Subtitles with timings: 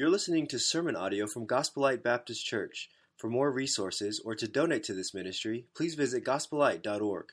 [0.00, 2.88] You're listening to sermon audio from Gospelite Baptist Church.
[3.18, 7.26] For more resources or to donate to this ministry, please visit gospelite.org.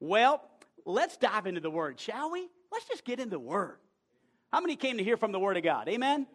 [0.00, 0.42] Well,
[0.84, 2.48] let's dive into the Word, shall we?
[2.72, 3.76] Let's just get into the Word.
[4.52, 5.88] How many came to hear from the Word of God?
[5.88, 6.26] Amen?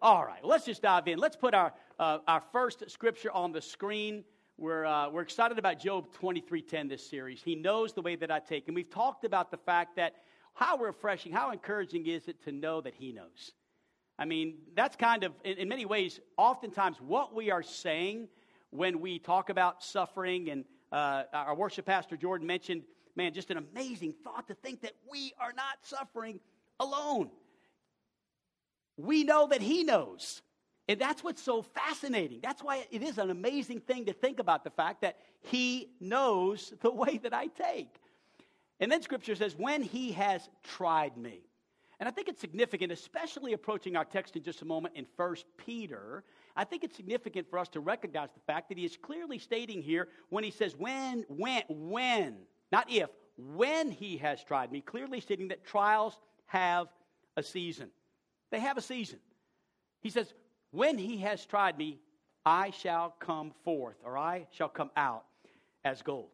[0.00, 1.18] All right, let's just dive in.
[1.18, 4.22] Let's put our, uh, our first scripture on the screen.
[4.56, 7.42] We're, uh, we're excited about Job 23.10 this series.
[7.42, 8.68] He knows the way that I take.
[8.68, 10.14] And we've talked about the fact that
[10.56, 13.52] how refreshing, how encouraging is it to know that He knows?
[14.18, 18.28] I mean, that's kind of, in, in many ways, oftentimes what we are saying
[18.70, 20.48] when we talk about suffering.
[20.48, 22.84] And uh, our worship pastor Jordan mentioned,
[23.14, 26.40] man, just an amazing thought to think that we are not suffering
[26.80, 27.30] alone.
[28.96, 30.40] We know that He knows.
[30.88, 32.40] And that's what's so fascinating.
[32.42, 36.72] That's why it is an amazing thing to think about the fact that He knows
[36.80, 37.94] the way that I take.
[38.80, 41.40] And then Scripture says, when He has tried me.
[41.98, 45.36] And I think it's significant, especially approaching our text in just a moment in 1
[45.56, 46.24] Peter.
[46.54, 49.82] I think it's significant for us to recognize the fact that he is clearly stating
[49.82, 52.36] here when he says, when, when, when,
[52.70, 56.88] not if, when he has tried me, clearly stating that trials have
[57.36, 57.88] a season.
[58.50, 59.18] They have a season.
[60.00, 60.34] He says,
[60.70, 61.98] when he has tried me,
[62.44, 65.24] I shall come forth, or I shall come out
[65.84, 66.28] as gold.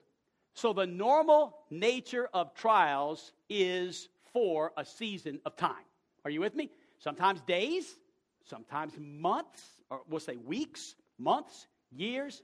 [0.54, 5.84] So the normal nature of trials is for a season of time.
[6.24, 6.70] Are you with me?
[6.98, 7.98] Sometimes days,
[8.44, 12.42] sometimes months, or we'll say weeks, months, years.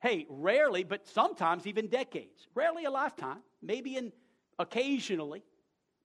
[0.00, 2.48] Hey, rarely, but sometimes even decades.
[2.54, 4.12] Rarely a lifetime, maybe in
[4.58, 5.42] occasionally.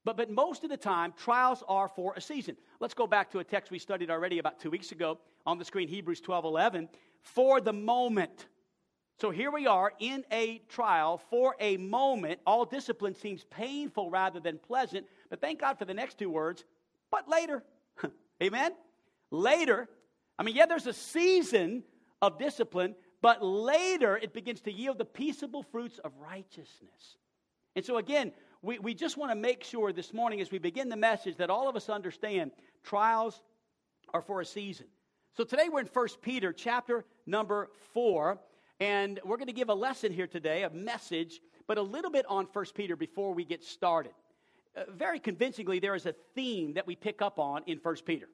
[0.03, 2.55] But, but most of the time, trials are for a season.
[2.79, 5.65] Let's go back to a text we studied already about two weeks ago on the
[5.65, 6.89] screen, Hebrews 12 11.
[7.21, 8.45] For the moment,
[9.17, 12.39] so here we are in a trial for a moment.
[12.45, 16.65] All discipline seems painful rather than pleasant, but thank God for the next two words,
[17.11, 17.63] but later.
[18.43, 18.73] Amen?
[19.31, 19.87] Later.
[20.37, 21.83] I mean, yeah, there's a season
[22.21, 27.17] of discipline, but later it begins to yield the peaceable fruits of righteousness.
[27.77, 30.89] And so, again, we, we just want to make sure this morning as we begin
[30.89, 32.51] the message that all of us understand
[32.83, 33.41] trials
[34.13, 34.87] are for a season.
[35.37, 38.39] So today we're in 1 Peter chapter number 4.
[38.79, 42.25] And we're going to give a lesson here today, a message, but a little bit
[42.27, 44.11] on 1 Peter before we get started.
[44.75, 48.27] Uh, very convincingly, there is a theme that we pick up on in 1 Peter.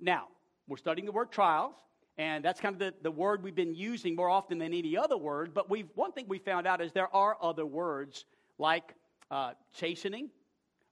[0.00, 0.28] Now,
[0.68, 1.74] we're studying the word trials,
[2.18, 5.16] and that's kind of the, the word we've been using more often than any other
[5.16, 5.52] word.
[5.52, 8.26] But we've, one thing we found out is there are other words
[8.58, 8.94] like
[9.28, 10.30] uh, chastening,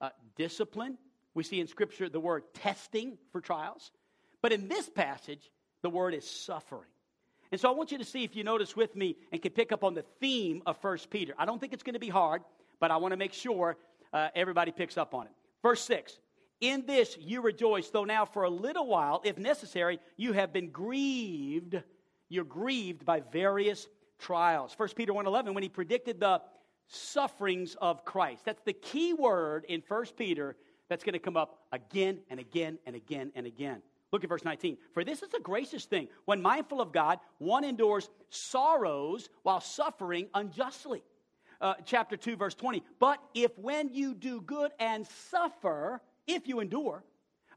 [0.00, 0.98] uh, discipline.
[1.34, 3.92] We see in Scripture the word testing for trials.
[4.42, 6.90] But in this passage, the word is suffering.
[7.50, 9.72] And so I want you to see if you notice with me and can pick
[9.72, 11.34] up on the theme of 1 Peter.
[11.38, 12.42] I don't think it's going to be hard,
[12.80, 13.76] but I want to make sure
[14.12, 15.32] uh, everybody picks up on it.
[15.62, 16.18] Verse 6
[16.60, 20.70] In this you rejoice, though now for a little while, if necessary, you have been
[20.70, 21.80] grieved.
[22.28, 23.88] You're grieved by various
[24.18, 24.74] trials.
[24.76, 26.42] 1 Peter 1.11, when he predicted the
[26.88, 28.44] sufferings of Christ.
[28.44, 30.56] That's the key word in 1 Peter
[30.88, 33.82] that's going to come up again and again and again and again.
[34.12, 34.78] Look at verse 19.
[34.94, 36.08] For this is a gracious thing.
[36.24, 41.02] When mindful of God, one endures sorrows while suffering unjustly.
[41.60, 42.82] Uh, chapter 2, verse 20.
[43.00, 47.04] But if when you do good and suffer, if you endure,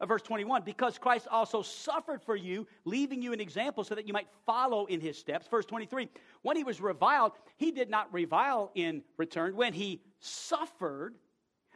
[0.02, 4.08] uh, verse 21, because Christ also suffered for you, leaving you an example so that
[4.08, 5.48] you might follow in his steps.
[5.48, 6.10] Verse 23,
[6.42, 9.56] when he was reviled, he did not revile in return.
[9.56, 11.16] When he suffered,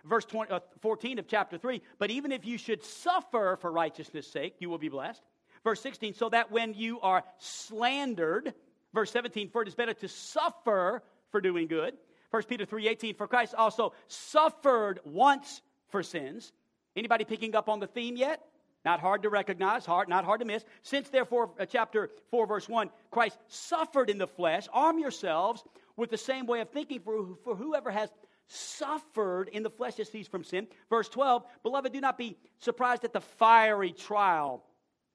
[0.05, 1.81] verse 20, uh, 14 of chapter 3.
[1.97, 5.21] But even if you should suffer for righteousness' sake, you will be blessed.
[5.63, 8.53] Verse 16, so that when you are slandered,
[8.93, 11.01] verse 17, for it is better to suffer
[11.31, 11.97] for doing good.
[12.29, 16.53] 1 Peter 3:18, for Christ also suffered once for sins.
[16.95, 18.45] Anybody picking up on the theme yet?
[18.83, 20.63] Not hard to recognize, hard, not hard to miss.
[20.83, 25.63] Since therefore, uh, chapter 4, verse 1, Christ suffered in the flesh, arm yourselves
[25.97, 28.11] with the same way of thinking, for, for whoever has
[28.47, 30.67] suffered in the flesh as ceased from sin.
[30.89, 34.63] Verse 12, beloved, do not be surprised at the fiery trial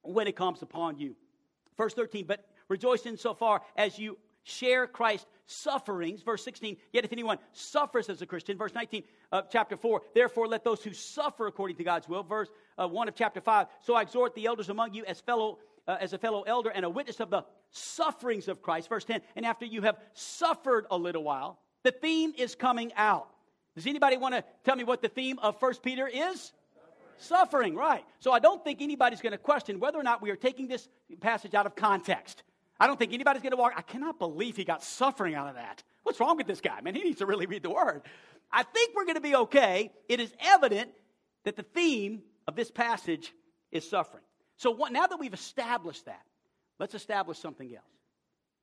[0.01, 1.15] when it comes upon you.
[1.77, 6.21] Verse 13, but rejoice in so far as you share Christ's sufferings.
[6.23, 8.57] Verse 16, yet if anyone suffers as a Christian.
[8.57, 12.23] Verse 19 of chapter 4, therefore let those who suffer according to God's will.
[12.23, 15.59] Verse uh, 1 of chapter 5, so I exhort the elders among you as fellow.
[15.87, 18.87] Uh, as a fellow elder and a witness of the sufferings of Christ.
[18.87, 23.27] Verse 10, and after you have suffered a little while, the theme is coming out.
[23.75, 26.13] Does anybody want to tell me what the theme of First Peter is?
[26.17, 26.53] Suffering.
[27.17, 28.03] Suffering, right.
[28.19, 30.89] So I don't think anybody's going to question whether or not we are taking this
[31.21, 32.43] passage out of context.
[32.79, 33.73] I don't think anybody's going to walk.
[33.77, 35.83] I cannot believe he got suffering out of that.
[36.03, 36.81] What's wrong with this guy?
[36.81, 38.01] Man, he needs to really read the word.
[38.51, 39.91] I think we're going to be okay.
[40.09, 40.91] It is evident
[41.45, 43.33] that the theme of this passage
[43.71, 44.23] is suffering.
[44.57, 46.21] So what, now that we've established that,
[46.79, 47.85] let's establish something else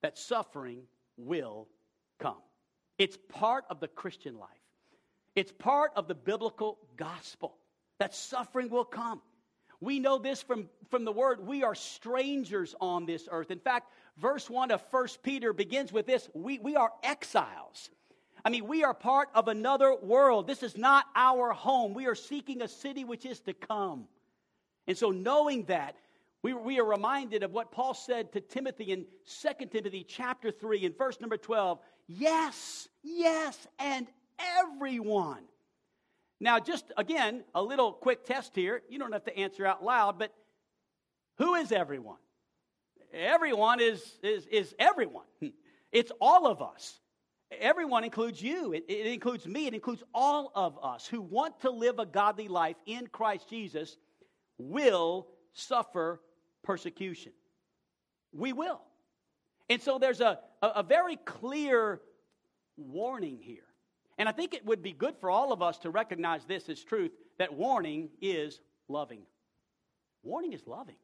[0.03, 0.83] that suffering
[1.17, 1.69] will
[2.19, 2.37] come.
[2.99, 4.49] It's part of the Christian life,
[5.35, 7.57] it's part of the biblical gospel
[7.99, 9.21] that suffering will come.
[9.81, 11.47] We know this from, from the word.
[11.47, 13.53] We are strangers on this earth.
[13.53, 17.91] In fact, verse 1 of 1 Peter begins with this we, we are exiles.
[18.45, 20.47] I mean, we are part of another world.
[20.47, 21.95] This is not our home.
[21.95, 24.07] We are seeking a city which is to come.
[24.87, 25.97] And so, knowing that,
[26.43, 29.07] we, we are reminded of what Paul said to Timothy in
[29.43, 31.79] 2 Timothy chapter 3 in verse number 12.
[32.09, 34.07] Yes, yes, and
[34.59, 35.43] everyone.
[36.41, 38.83] Now, just again, a little quick test here.
[38.89, 40.33] You don't have to answer out loud, but
[41.37, 42.19] who is everyone?
[43.13, 45.27] Everyone is, is, is everyone.
[45.91, 47.01] It's all of us.
[47.51, 51.71] Everyone includes you, it, it includes me, it includes all of us who want to
[51.71, 53.97] live a godly life in Christ Jesus
[54.59, 56.21] will suffer
[56.63, 57.33] persecution.
[58.33, 58.83] We will.
[59.69, 62.01] And so there's a, a, a very clear
[62.77, 63.65] warning here.
[64.17, 66.83] And I think it would be good for all of us to recognize this as
[66.83, 69.23] truth that warning is loving.
[70.23, 70.97] Warning is loving.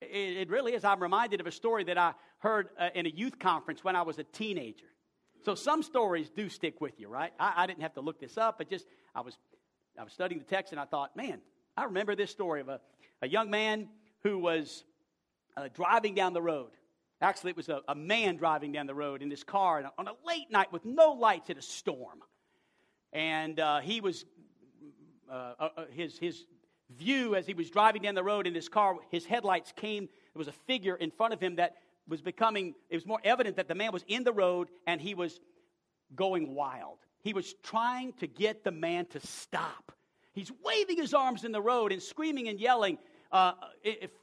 [0.00, 0.84] It, it really is.
[0.84, 4.02] I'm reminded of a story that I heard uh, in a youth conference when I
[4.02, 4.86] was a teenager.
[5.44, 7.32] So some stories do stick with you, right?
[7.38, 9.36] I, I didn't have to look this up, but just I was
[9.98, 11.40] I was studying the text and I thought, man,
[11.76, 12.80] I remember this story of a,
[13.20, 13.88] a young man
[14.22, 14.84] who was
[15.56, 16.70] uh, driving down the road.
[17.22, 20.12] Actually, it was a, a, man driving down the road in his car on a
[20.26, 22.18] late night with no lights in a storm.
[23.12, 24.24] And uh, he was,
[25.30, 26.44] uh, uh, uh, his, his
[26.90, 30.38] view as he was driving down the road in his car, his headlights came, there
[30.38, 31.76] was a figure in front of him that
[32.08, 35.14] was becoming, it was more evident that the man was in the road and he
[35.14, 35.38] was
[36.16, 36.98] going wild.
[37.22, 39.92] He was trying to get the man to stop.
[40.32, 42.98] He's waving his arms in the road and screaming and yelling
[43.32, 43.52] uh,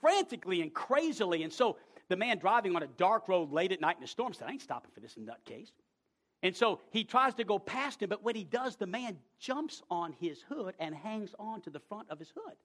[0.01, 1.43] frantically and crazily.
[1.43, 1.77] And so
[2.09, 4.51] the man driving on a dark road late at night in a storm said, I
[4.51, 5.71] ain't stopping for this nutcase.
[6.41, 9.81] And so he tries to go past him, but when he does, the man jumps
[9.89, 12.55] on his hood and hangs on to the front of his hood.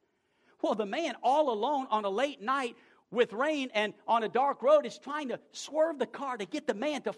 [0.62, 2.76] Well, the man, all alone on a late night
[3.10, 6.66] with rain and on a dark road, is trying to swerve the car to get
[6.66, 7.12] the man to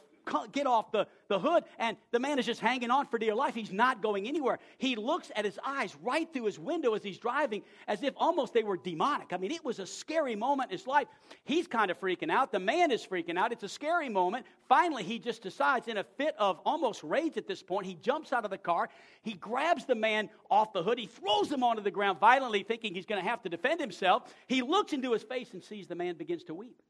[0.52, 3.55] get off the, the hood, and the man is just hanging on for dear life.
[3.55, 4.58] He's not going anywhere.
[4.78, 8.52] He looks at his eyes right through his window as he's driving, as if almost
[8.52, 9.32] they were demonic.
[9.32, 11.06] I mean, it was a scary moment in his life.
[11.44, 12.52] He's kind of freaking out.
[12.52, 13.52] The man is freaking out.
[13.52, 14.46] It's a scary moment.
[14.69, 18.32] Finally, he just decides, in a fit of almost rage at this point, he jumps
[18.32, 18.88] out of the car.
[19.23, 20.99] He grabs the man off the hood.
[20.99, 24.34] He throws him onto the ground violently, thinking he's going to have to defend himself.
[24.46, 26.82] He looks into his face and sees the man begins to weep.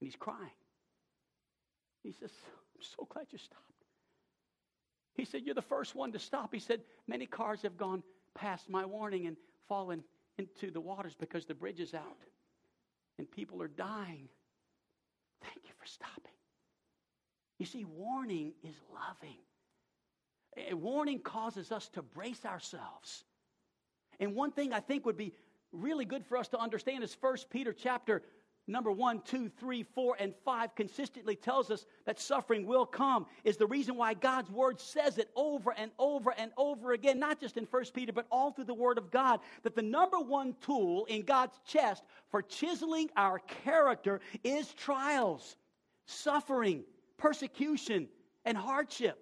[0.00, 0.50] And he's crying.
[2.02, 2.30] He says,
[2.74, 3.64] I'm so glad you stopped.
[5.14, 6.54] He said, You're the first one to stop.
[6.54, 8.02] He said, Many cars have gone
[8.34, 9.36] past my warning and
[9.68, 10.02] fallen
[10.38, 12.24] into the waters because the bridge is out
[13.18, 14.28] and people are dying.
[15.42, 16.32] Thank you for stopping.
[17.58, 19.36] You see, warning is loving.
[20.70, 23.24] A warning causes us to brace ourselves.
[24.18, 25.34] And one thing I think would be
[25.72, 28.22] really good for us to understand is 1 Peter chapter
[28.70, 33.56] number one, two, three, four, and five consistently tells us that suffering will come, is
[33.56, 37.56] the reason why God's word says it over and over and over again, not just
[37.56, 41.04] in First Peter, but all through the word of God, that the number one tool
[41.06, 45.56] in God's chest for chiseling our character is trials,
[46.06, 46.84] suffering,
[47.18, 48.08] persecution,
[48.44, 49.18] and hardship.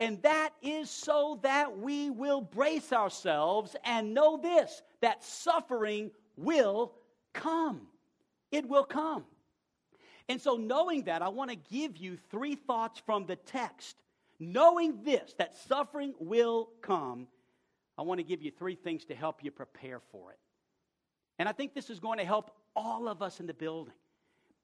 [0.00, 6.92] And that is so that we will brace ourselves and know this that suffering will
[7.34, 7.86] come.
[8.50, 9.24] It will come.
[10.28, 13.96] And so, knowing that, I want to give you three thoughts from the text.
[14.38, 17.26] Knowing this, that suffering will come,
[17.98, 20.38] I want to give you three things to help you prepare for it.
[21.38, 23.94] And I think this is going to help all of us in the building.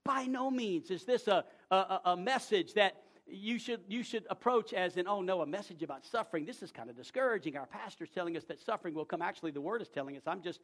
[0.04, 4.72] By no means is this a, a, a message that you should, you should approach
[4.72, 6.44] as in, oh no, a message about suffering.
[6.44, 7.56] This is kind of discouraging.
[7.56, 9.20] Our pastor's telling us that suffering will come.
[9.20, 10.22] Actually, the word is telling us.
[10.26, 10.60] I'm just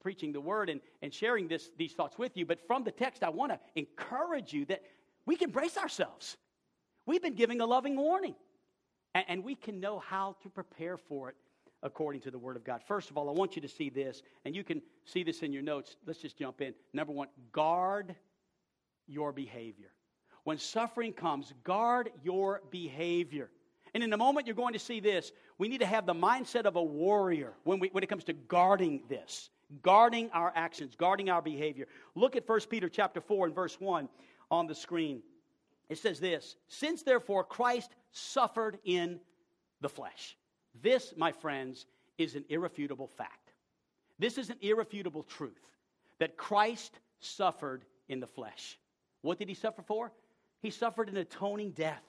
[0.00, 2.46] preaching the word and, and sharing this, these thoughts with you.
[2.46, 4.82] But from the text, I want to encourage you that
[5.26, 6.36] we can brace ourselves.
[7.06, 8.34] We've been giving a loving warning,
[9.14, 11.36] and, and we can know how to prepare for it
[11.82, 12.82] according to the Word of God.
[12.86, 15.52] First of all, I want you to see this, and you can see this in
[15.52, 15.96] your notes.
[16.06, 16.74] Let's just jump in.
[16.92, 18.14] Number one, guard
[19.06, 19.92] your behavior.
[20.44, 23.50] When suffering comes, guard your behavior.
[23.94, 25.32] And in a moment, you're going to see this.
[25.58, 28.32] We need to have the mindset of a warrior when, we, when it comes to
[28.32, 29.50] guarding this
[29.82, 31.86] guarding our actions, guarding our behavior.
[32.14, 34.08] Look at 1 Peter chapter 4 and verse 1
[34.50, 35.22] on the screen.
[35.88, 39.20] It says this, since therefore Christ suffered in
[39.80, 40.36] the flesh.
[40.82, 41.86] This, my friends,
[42.18, 43.52] is an irrefutable fact.
[44.18, 45.60] This is an irrefutable truth
[46.18, 48.78] that Christ suffered in the flesh.
[49.22, 50.12] What did he suffer for?
[50.62, 52.02] He suffered an atoning death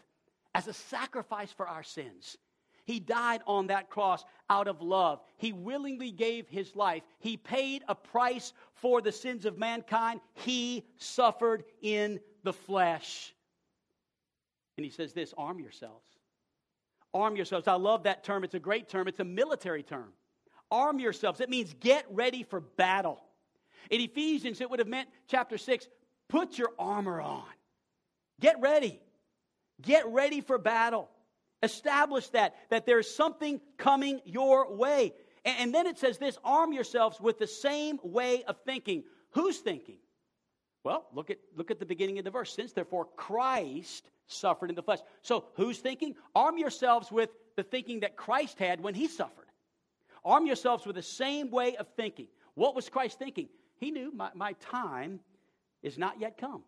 [0.56, 2.38] as a sacrifice for our sins.
[2.88, 5.20] He died on that cross out of love.
[5.36, 7.04] He willingly gave his life.
[7.20, 10.22] He paid a price for the sins of mankind.
[10.36, 13.36] He suffered in the flesh.
[14.78, 16.08] And he says this arm yourselves.
[17.14, 17.68] Arm yourselves.
[17.68, 18.46] I love that term.
[18.46, 20.14] It's a great term, it's a military term.
[20.72, 21.42] Arm yourselves.
[21.42, 23.22] It means get ready for battle.
[23.90, 25.90] In Ephesians, it would have meant, chapter 6,
[26.30, 27.44] put your armor on.
[28.40, 29.02] Get ready.
[29.82, 31.10] Get ready for battle.
[31.64, 35.14] Establish that, that there's something coming your way.
[35.44, 39.04] And, and then it says this arm yourselves with the same way of thinking.
[39.32, 39.98] Who's thinking?
[40.84, 42.54] Well, look at, look at the beginning of the verse.
[42.54, 45.00] Since therefore Christ suffered in the flesh.
[45.22, 46.16] So who's thinking?
[46.36, 49.48] Arm yourselves with the thinking that Christ had when he suffered.
[50.24, 52.28] Arm yourselves with the same way of thinking.
[52.54, 53.50] What was Christ thinking?
[53.78, 55.20] He knew my, my time
[55.82, 56.64] is not yet come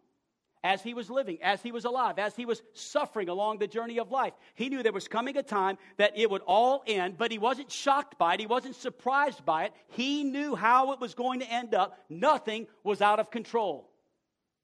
[0.64, 4.00] as he was living, as he was alive, as he was suffering along the journey
[4.00, 4.34] of life.
[4.56, 7.72] He knew there was coming a time that it would all end, but he wasn't
[7.72, 8.40] shocked by it.
[8.40, 9.74] He wasn't surprised by it.
[9.88, 11.98] He knew how it was going to end up.
[12.10, 13.90] Nothing was out of control.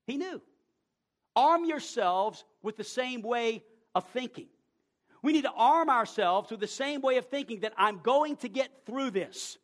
[0.06, 0.42] He knew.
[1.36, 4.48] Arm yourselves with the same way of thinking.
[5.22, 8.50] We need to arm ourselves with the same way of thinking that I'm going to
[8.50, 9.58] get through this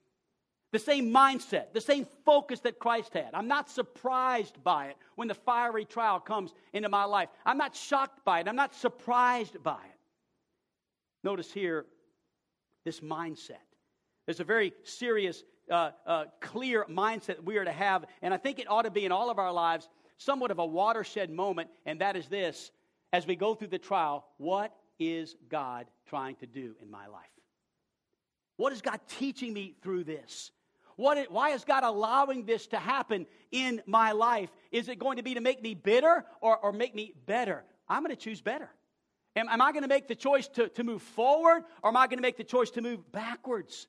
[0.72, 3.30] the same mindset, the same focus that Christ had.
[3.34, 7.30] I'm not surprised by it when the fiery trial comes into my life.
[7.46, 8.48] I'm not shocked by it.
[8.48, 10.00] I'm not surprised by it.
[11.24, 11.86] Notice here
[12.86, 13.58] this mindset.
[14.26, 18.60] There's a very serious, uh, uh, clear mindset we are to have, and I think
[18.60, 22.00] it ought to be in all of our lives somewhat of a watershed moment, and
[22.00, 22.72] that is this
[23.14, 27.26] as we go through the trial, what is God trying to do in my life?
[28.58, 30.52] What is God teaching me through this?
[30.96, 34.50] What, why is God allowing this to happen in my life?
[34.72, 37.64] Is it going to be to make me bitter or, or make me better?
[37.88, 38.70] I'm going to choose better.
[39.36, 42.08] Am, am I going to make the choice to, to move forward or am I
[42.08, 43.88] going to make the choice to move backwards?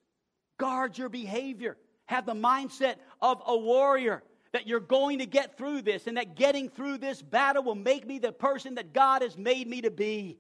[0.59, 1.77] Guard your behavior.
[2.07, 6.37] Have the mindset of a warrior that you're going to get through this and that
[6.37, 9.91] getting through this battle will make me the person that God has made me to
[9.91, 10.39] be.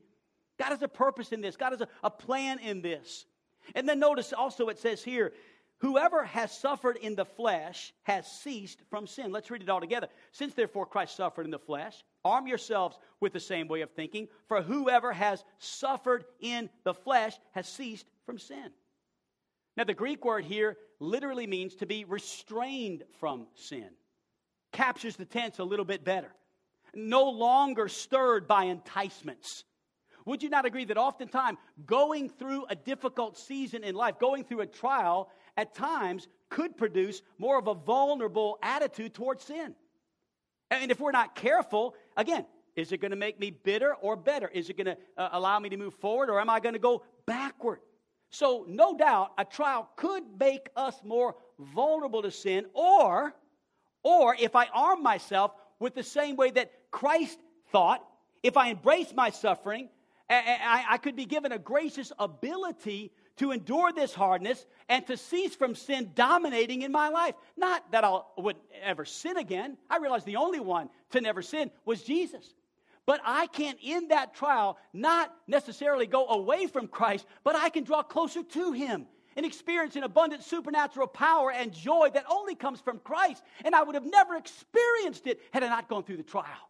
[0.58, 3.26] God has a purpose in this, God has a, a plan in this.
[3.74, 5.32] And then notice also it says here
[5.82, 9.32] Whoever has suffered in the flesh has ceased from sin.
[9.32, 10.06] Let's read it all together.
[10.30, 14.28] Since therefore Christ suffered in the flesh, arm yourselves with the same way of thinking,
[14.46, 18.70] for whoever has suffered in the flesh has ceased from sin.
[19.76, 23.90] Now, the Greek word here literally means to be restrained from sin,
[24.70, 26.32] captures the tense a little bit better.
[26.94, 29.64] No longer stirred by enticements.
[30.26, 34.60] Would you not agree that oftentimes going through a difficult season in life, going through
[34.60, 39.74] a trial, at times could produce more of a vulnerable attitude towards sin.
[40.70, 44.48] And if we're not careful, again, is it going to make me bitter or better?
[44.48, 46.78] Is it going to uh, allow me to move forward or am I going to
[46.78, 47.80] go backward?
[48.30, 53.34] So, no doubt, a trial could make us more vulnerable to sin, or,
[54.02, 57.38] or if I arm myself with the same way that Christ
[57.72, 58.02] thought,
[58.42, 59.90] if I embrace my suffering,
[60.30, 65.54] I, I could be given a gracious ability to endure this hardness and to cease
[65.54, 67.34] from sin dominating in my life.
[67.56, 69.76] Not that I would ever sin again.
[69.88, 72.54] I realized the only one to never sin was Jesus.
[73.04, 77.84] But I can, in that trial, not necessarily go away from Christ, but I can
[77.84, 82.80] draw closer to Him and experience an abundant supernatural power and joy that only comes
[82.80, 83.42] from Christ.
[83.64, 86.68] And I would have never experienced it had I not gone through the trial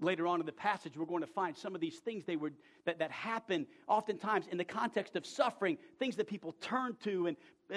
[0.00, 2.52] later on in the passage, we're going to find some of these things they were,
[2.86, 7.36] that, that happen oftentimes in the context of suffering, things that people turn to, and,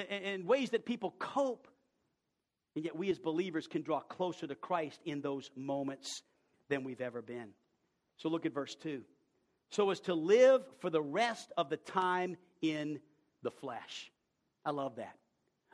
[0.09, 1.67] and ways that people cope.
[2.75, 6.23] And yet, we as believers can draw closer to Christ in those moments
[6.69, 7.49] than we've ever been.
[8.17, 9.03] So, look at verse 2.
[9.73, 12.99] So as to live for the rest of the time in
[13.41, 14.11] the flesh.
[14.63, 15.15] I love that.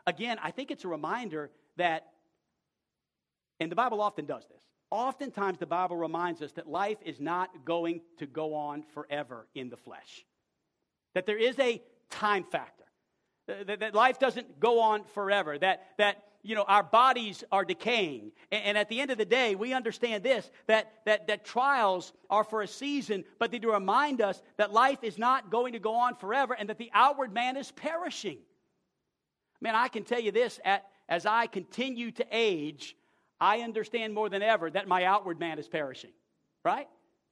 [0.08, 2.08] Again, I think it's a reminder that,
[3.60, 7.65] and the Bible often does this, Oftentimes, the Bible reminds us that life is not
[7.65, 10.25] going to go on forever in the flesh,
[11.13, 12.86] that there is a time factor,
[13.48, 18.31] that, that life doesn't go on forever, that, that you know, our bodies are decaying.
[18.51, 22.13] And, and, at the end of the day, we understand this that, that, that trials
[22.29, 25.79] are for a season, but they do remind us that life is not going to
[25.79, 28.38] go on forever and that the outward man is perishing.
[29.62, 32.96] Man, I can tell you this at, as I continue to age,
[33.39, 36.12] I understand more than ever that my outward man is perishing,
[36.63, 36.88] right?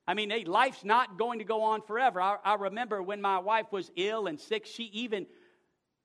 [0.08, 2.22] I mean, hey, life's not going to go on forever.
[2.22, 5.26] I, I remember when my wife was ill and sick, she even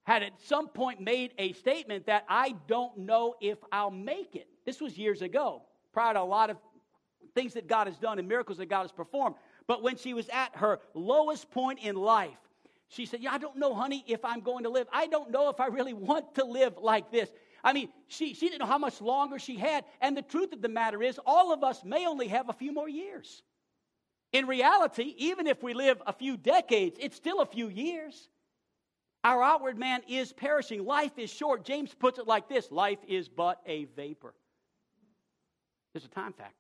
[0.05, 4.49] had at some point made a statement that I don't know if I'll make it.
[4.67, 6.57] This was years ago, prior to a lot of
[7.35, 9.37] things that God has done and miracles that God has performed.
[9.69, 12.37] But when she was at her lowest point in life,
[12.89, 14.87] she said, Yeah, I don't know, honey, if I'm going to live.
[14.93, 17.31] I don't know if I really want to live like this.
[17.65, 19.85] I mean, she, she didn't know how much longer she had.
[20.01, 22.73] And the truth of the matter is, all of us may only have a few
[22.73, 23.43] more years.
[24.33, 28.29] In reality, even if we live a few decades, it's still a few years.
[29.25, 30.85] Our outward man is perishing.
[30.85, 31.65] Life is short.
[31.65, 34.35] James puts it like this life is but a vapor.
[35.93, 36.55] There's a time factor.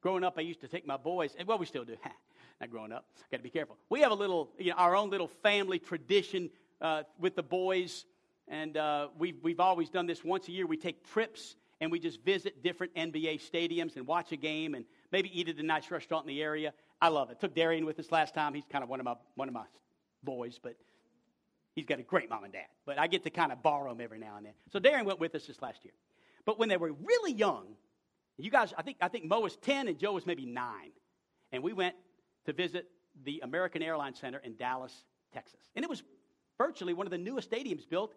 [0.00, 1.96] Growing up, I used to take my boys, and well, we still do.
[2.60, 3.06] Not growing up.
[3.30, 3.76] Got to be careful.
[3.88, 8.04] We have a little, you know, our own little family tradition uh, with the boys,
[8.52, 10.66] and uh, we've, we've always done this once a year.
[10.66, 14.84] We take trips and we just visit different NBA stadiums and watch a game and
[15.10, 16.74] maybe eat at a nice restaurant in the area.
[17.00, 17.40] I love it.
[17.40, 18.52] Took Darian with us last time.
[18.52, 19.64] He's kind of one of my one of my
[20.22, 20.76] boys, but
[21.74, 22.66] he's got a great mom and dad.
[22.84, 24.52] But I get to kind of borrow him every now and then.
[24.70, 25.94] So Darian went with us this last year.
[26.44, 27.64] But when they were really young,
[28.36, 30.92] you guys, I think I think Mo was ten and Joe was maybe nine,
[31.52, 31.94] and we went
[32.44, 32.86] to visit
[33.24, 34.92] the American Airlines Center in Dallas,
[35.32, 36.02] Texas, and it was
[36.58, 38.14] virtually one of the newest stadiums built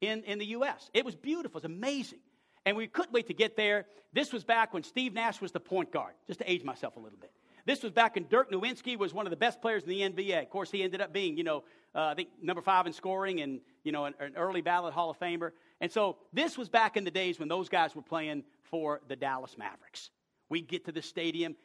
[0.00, 0.90] in, in the U.S.
[0.94, 1.58] It was beautiful.
[1.58, 2.20] It was amazing.
[2.64, 3.86] And we couldn't wait to get there.
[4.12, 7.00] This was back when Steve Nash was the point guard, just to age myself a
[7.00, 7.32] little bit.
[7.66, 10.42] This was back when Dirk Nowitzki was one of the best players in the NBA.
[10.42, 11.64] Of course, he ended up being, you know,
[11.94, 15.10] uh, I think number five in scoring and, you know, an, an early ballot Hall
[15.10, 15.50] of Famer.
[15.80, 19.16] And so this was back in the days when those guys were playing for the
[19.16, 20.10] Dallas Mavericks.
[20.48, 21.56] We'd get to the stadium,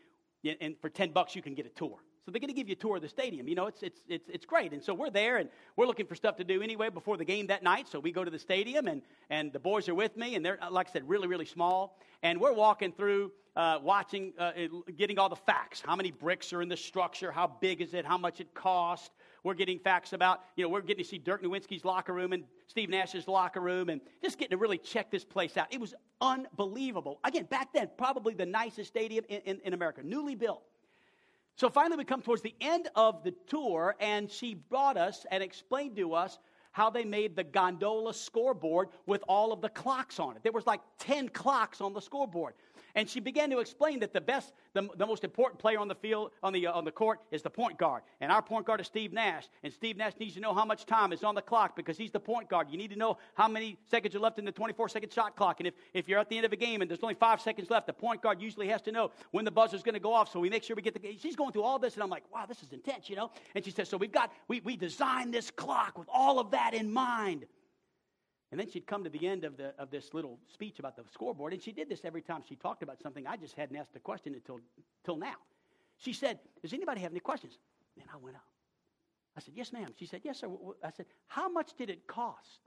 [0.59, 1.97] and for 10 bucks, you can get a tour.
[2.25, 3.49] So they're going to give you a tour of the stadium.
[3.49, 4.71] You know, it's, it's, it's, it's great.
[4.71, 7.47] And so we're there, and we're looking for stuff to do anyway before the game
[7.47, 7.89] that night.
[7.89, 10.57] So we go to the stadium, and, and the boys are with me, and they're,
[10.71, 11.99] like I said, really, really small.
[12.21, 14.53] And we're walking through, uh, watching, uh,
[14.97, 15.83] getting all the facts.
[15.85, 17.29] How many bricks are in the structure?
[17.29, 18.05] How big is it?
[18.05, 19.11] How much it cost?
[19.43, 22.45] We're getting facts about, you know, we're getting to see Dirk Nowitzki's locker room and
[22.67, 25.67] Steve Nash's locker room and just getting to really check this place out.
[25.71, 27.19] It was unbelievable.
[27.25, 30.63] Again, back then, probably the nicest stadium in, in, in America, newly built.
[31.55, 35.43] So finally, we come towards the end of the tour, and she brought us and
[35.43, 36.39] explained to us
[36.71, 40.41] how they made the gondola scoreboard with all of the clocks on it.
[40.41, 42.55] There was like 10 clocks on the scoreboard.
[42.95, 45.95] And she began to explain that the best, the, the most important player on the
[45.95, 48.03] field, on the, uh, on the court, is the point guard.
[48.21, 49.47] And our point guard is Steve Nash.
[49.63, 52.11] And Steve Nash needs to know how much time is on the clock because he's
[52.11, 52.67] the point guard.
[52.69, 55.59] You need to know how many seconds are left in the 24 second shot clock.
[55.59, 57.71] And if, if you're at the end of a game and there's only five seconds
[57.71, 60.31] left, the point guard usually has to know when the buzzer's going to go off.
[60.31, 61.17] So we make sure we get the.
[61.19, 63.31] She's going through all this, and I'm like, wow, this is intense, you know?
[63.55, 66.73] And she says, so we've got, we, we designed this clock with all of that
[66.73, 67.45] in mind.
[68.53, 71.01] And then she'd come to the end of, the, of this little speech about the
[71.11, 73.25] scoreboard, and she did this every time she talked about something.
[73.25, 74.59] I just hadn't asked a question until,
[75.01, 75.37] until now.
[75.97, 77.57] She said, Does anybody have any questions?
[77.99, 78.45] And I went up.
[79.35, 79.87] I said, Yes, ma'am.
[79.97, 80.49] She said, Yes, sir.
[80.83, 82.59] I said, How much did it cost?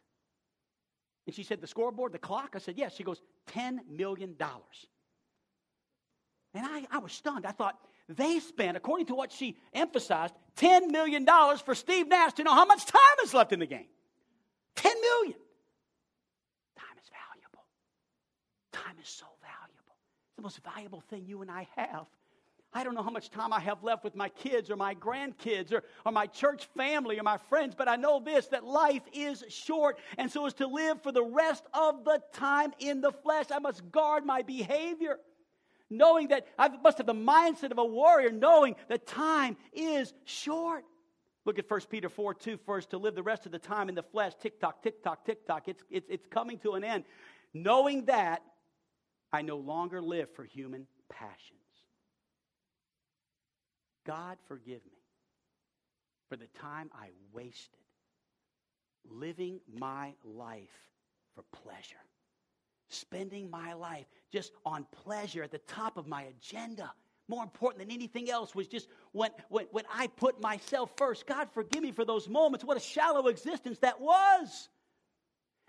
[1.25, 2.55] And she said, The scoreboard, the clock?
[2.57, 2.97] I said, Yes.
[2.97, 3.23] She goes,
[3.53, 4.35] $10 million.
[6.53, 7.47] And I, I was stunned.
[7.47, 11.25] I thought, they spent, according to what she emphasized, $10 million
[11.65, 13.87] for Steve Nash to know how much time is left in the game.
[14.75, 15.39] $10 million.
[18.77, 19.97] Time is so valuable.
[20.29, 22.07] It's the most valuable thing you and I have.
[22.73, 25.73] I don't know how much time I have left with my kids or my grandkids
[25.73, 29.45] or, or my church family or my friends, but I know this that life is
[29.49, 29.99] short.
[30.19, 33.61] And so, as to live for the rest of the time in the flesh, I
[33.61, 35.19] must guard my behavior.
[35.89, 40.85] Knowing that I must have the mindset of a warrior, knowing that time is short.
[41.45, 42.91] Look at 1 Peter 4 2 first.
[42.91, 45.47] To live the rest of the time in the flesh, tick tock, tick tock, tick
[45.47, 45.69] tock.
[45.69, 47.05] It's, it's, it's coming to an end.
[47.55, 48.43] Knowing that
[49.37, 51.61] I no longer live for human passions.
[54.07, 55.03] God, forgive me
[56.31, 57.81] for the time I wasted
[59.11, 60.89] living my life
[61.35, 62.01] for pleasure,
[62.89, 66.91] spending my life just on pleasure at the top of my agenda.
[67.29, 71.27] More important than anything else was just when, when, when I put myself first.
[71.27, 72.65] God, forgive me for those moments.
[72.65, 74.71] What a shallow existence that was.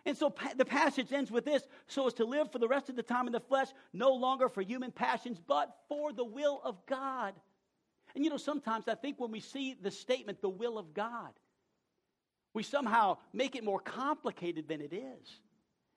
[0.07, 2.87] And so pa- the passage ends with this so as to live for the rest
[2.87, 6.61] of the time in the flesh, no longer for human passions, but for the will
[6.63, 7.33] of God.
[8.15, 11.33] And you know, sometimes I think when we see the statement, the will of God,
[12.53, 15.41] we somehow make it more complicated than it is.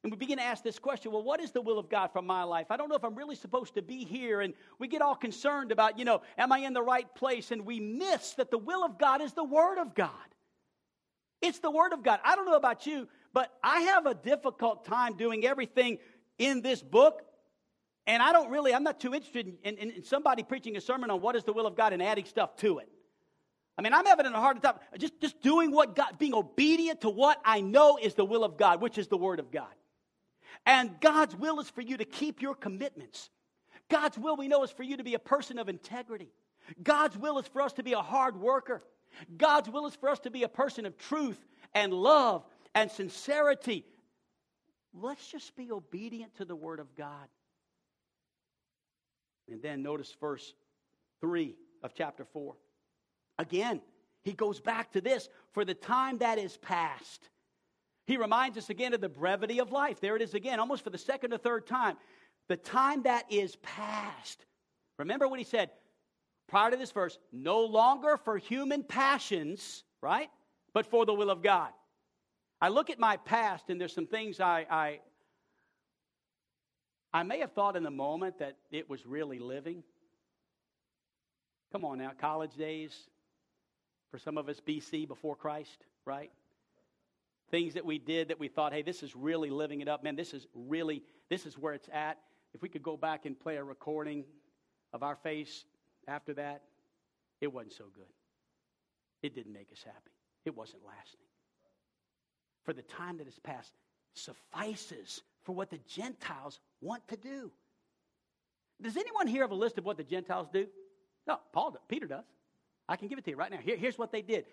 [0.03, 2.21] And we begin to ask this question well, what is the will of God for
[2.21, 2.67] my life?
[2.71, 4.41] I don't know if I'm really supposed to be here.
[4.41, 7.53] And we get all concerned about, you know, am I in the right place?
[7.53, 10.11] And we miss that the will of God is the Word of God.
[11.41, 12.19] It's the Word of God.
[12.25, 15.99] I don't know about you, but I have a difficult time doing everything
[16.39, 17.23] in this book
[18.07, 21.11] And I don't really, I'm not too interested in, in, in, somebody preaching a sermon
[21.11, 22.89] on what is the will of God and adding stuff to it.
[23.79, 27.11] I mean, I'm having a hard time just, just doing what God, being obedient to
[27.11, 29.73] what I know is the will of God, which is the Word of God.
[30.67, 33.31] And God's will is for you to keep your commitments.
[33.89, 36.33] God's will, we know, is for you to be a person of integrity.
[36.83, 38.83] God's will is for us to be a hard worker.
[39.37, 41.39] God's will is for us to be a person of truth
[41.75, 43.85] and love and sincerity.
[44.93, 47.29] Let's just be obedient to the Word of God.
[49.49, 50.55] And then notice verse
[51.21, 52.55] 3 of chapter 4.
[53.39, 53.81] Again,
[54.23, 57.29] he goes back to this for the time that is past.
[58.07, 60.01] He reminds us again of the brevity of life.
[60.01, 61.97] There it is again, almost for the second or third time.
[62.49, 64.45] The time that is past.
[64.99, 65.71] Remember what he said
[66.49, 70.29] prior to this verse no longer for human passions, right?
[70.75, 71.71] But for the will of God.
[72.61, 75.01] I look at my past and there's some things I, I,
[77.13, 79.83] I may have thought in the moment that it was really living.
[81.73, 82.95] Come on now, college days,
[84.11, 86.31] for some of us, BC, before Christ, right?
[87.51, 90.05] Things that we did that we thought, hey, this is really living it up.
[90.05, 92.19] Man, this is really, this is where it's at.
[92.53, 94.25] If we could go back and play a recording
[94.93, 95.65] of our face
[96.07, 96.63] after that,
[97.41, 98.13] it wasn't so good.
[99.23, 100.13] It didn't make us happy,
[100.45, 101.30] it wasn't lasting.
[102.71, 103.73] For the time that has passed
[104.15, 107.51] suffices for what the Gentiles want to do.
[108.81, 110.69] Does anyone here have a list of what the Gentiles do?
[111.27, 112.23] No, Paul, Peter does.
[112.89, 113.57] I can give it to you right now.
[113.57, 114.45] Here, here's what they did.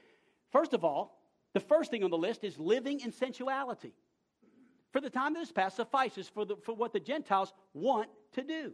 [0.52, 1.22] First of all,
[1.54, 3.94] the first thing on the list is living in sensuality.
[4.94, 8.42] For the time that has passed suffices for, the, for what the Gentiles want to
[8.42, 8.72] do.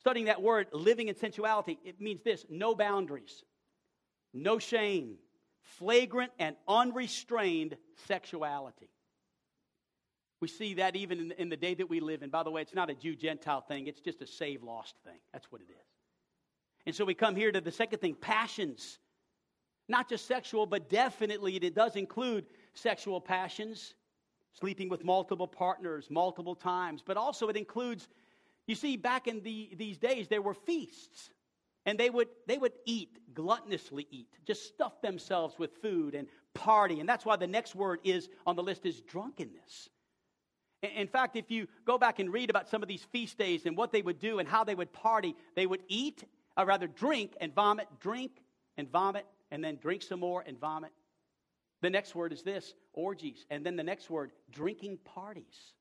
[0.00, 3.44] Studying that word, living in sensuality, it means this no boundaries,
[4.34, 5.18] no shame,
[5.62, 8.90] flagrant and unrestrained sexuality.
[10.40, 12.30] We see that even in, in the day that we live in.
[12.30, 15.18] By the way, it's not a Jew Gentile thing, it's just a save lost thing.
[15.32, 15.86] That's what it is.
[16.84, 18.98] And so we come here to the second thing passions.
[19.88, 23.94] Not just sexual, but definitely it does include sexual passions,
[24.58, 28.08] sleeping with multiple partners multiple times, but also it includes,
[28.66, 31.30] you see, back in the, these days, there were feasts.
[31.84, 37.00] And they would, they would eat, gluttonously eat, just stuff themselves with food and party.
[37.00, 39.88] And that's why the next word is on the list is drunkenness.
[40.82, 43.76] In fact, if you go back and read about some of these feast days and
[43.76, 46.24] what they would do and how they would party, they would eat,
[46.56, 48.32] or rather drink and vomit, drink
[48.76, 50.90] and vomit, and then drink some more and vomit.
[51.82, 53.44] The next word is this orgies.
[53.50, 55.72] And then the next word, drinking parties.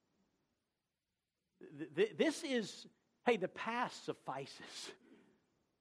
[2.17, 2.87] This is,
[3.25, 4.91] hey, the past suffices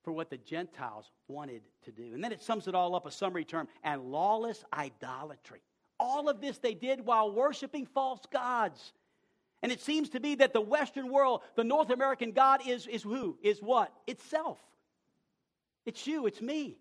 [0.02, 2.14] for what the Gentiles wanted to do.
[2.14, 5.60] And then it sums it all up, a summary term, and lawless idolatry.
[5.98, 8.92] All of this they did while worshiping false gods.
[9.62, 13.02] And it seems to be that the Western world, the North American God is, is
[13.02, 13.36] who?
[13.42, 13.92] Is what?
[14.06, 14.58] Itself.
[15.84, 16.78] It's you, it's me.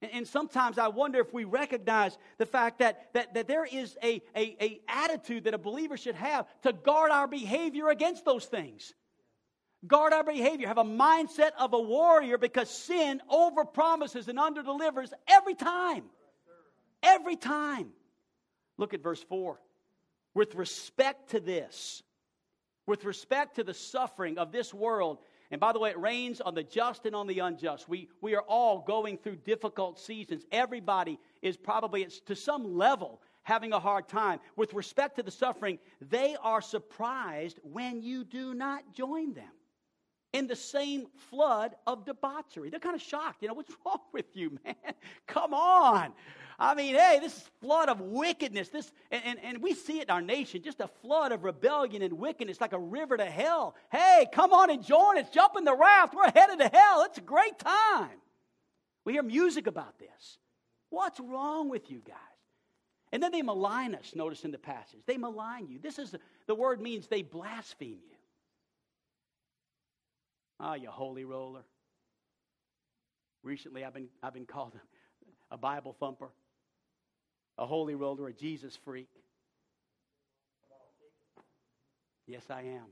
[0.00, 3.96] And, and sometimes I wonder if we recognize the fact that, that, that there is
[4.02, 8.46] a, a, a attitude that a believer should have to guard our behavior against those
[8.46, 8.94] things.
[9.86, 10.68] Guard our behavior.
[10.68, 16.04] Have a mindset of a warrior because sin overpromises and underdelivers every time.
[17.02, 17.88] Every time.
[18.78, 19.60] Look at verse 4
[20.34, 22.02] with respect to this,
[22.86, 25.18] with respect to the suffering of this world.
[25.50, 27.88] And by the way, it rains on the just and on the unjust.
[27.88, 30.46] We, we are all going through difficult seasons.
[30.50, 34.38] Everybody is probably, to some level, having a hard time.
[34.56, 39.50] With respect to the suffering, they are surprised when you do not join them
[40.32, 42.70] in the same flood of debauchery.
[42.70, 43.42] They're kind of shocked.
[43.42, 44.74] You know, what's wrong with you, man?
[45.26, 46.12] Come on.
[46.58, 50.10] I mean, hey, this flood of wickedness, this, and, and, and we see it in
[50.10, 53.74] our nation, just a flood of rebellion and wickedness, like a river to hell.
[53.90, 55.28] Hey, come on and join us.
[55.30, 56.14] Jump in the raft.
[56.14, 57.02] We're headed to hell.
[57.04, 58.10] It's a great time.
[59.04, 60.38] We hear music about this.
[60.90, 62.16] What's wrong with you guys?
[63.12, 65.00] And then they malign us, notice in the passage.
[65.06, 65.78] They malign you.
[65.78, 66.14] This is
[66.46, 68.11] the word means they blaspheme you.
[70.62, 71.64] Ah, oh, you holy roller.
[73.42, 74.74] Recently, I've been, I've been called
[75.50, 76.30] a, a Bible thumper
[77.58, 79.08] a holy roller, a Jesus freak.
[82.26, 82.86] Yes, I am.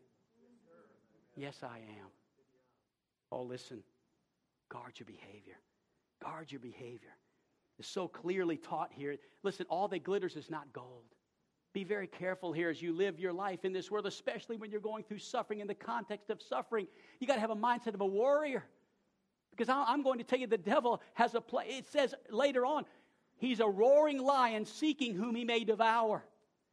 [1.37, 2.09] Yes, I am.
[3.33, 3.83] Oh, listen.
[4.69, 5.57] Guard your behavior.
[6.23, 7.17] Guard your behavior.
[7.79, 9.17] It's so clearly taught here.
[9.43, 11.15] Listen, all that glitters is not gold.
[11.73, 14.81] Be very careful here as you live your life in this world, especially when you're
[14.81, 16.89] going through suffering in the context of suffering.
[17.21, 18.65] You got to have a mindset of a warrior.
[19.51, 21.67] Because I'm going to tell you, the devil has a play.
[21.69, 22.87] It says later on,
[23.41, 26.23] He's a roaring lion seeking whom he may devour.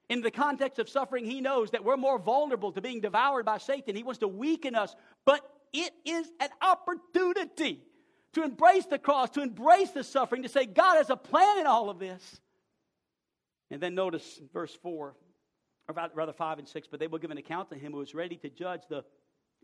[0.10, 3.57] In the context of suffering, he knows that we're more vulnerable to being devoured by
[3.57, 3.95] Satan.
[3.95, 4.93] He wants to weaken us,
[5.25, 7.81] but it is an opportunity
[8.33, 11.67] to embrace the cross, to embrace the suffering, to say, God has a plan in
[11.67, 12.41] all of this.
[13.71, 15.15] And then notice verse 4,
[15.89, 18.15] or rather 5 and 6, but they will give an account to him who is
[18.15, 19.03] ready to judge the,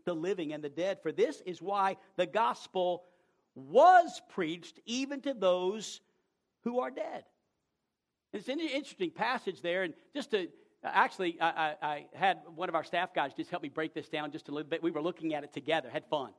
[0.04, 0.98] the living and the dead.
[1.02, 3.04] For this is why the gospel
[3.54, 6.00] was preached even to those
[6.64, 7.24] who are dead.
[8.32, 10.48] It's an interesting passage there, and just to
[10.82, 14.08] actually, I, I, I, had one of our staff guys just help me break this
[14.08, 14.82] down just a little bit.
[14.82, 16.30] We were looking at it together, had fun.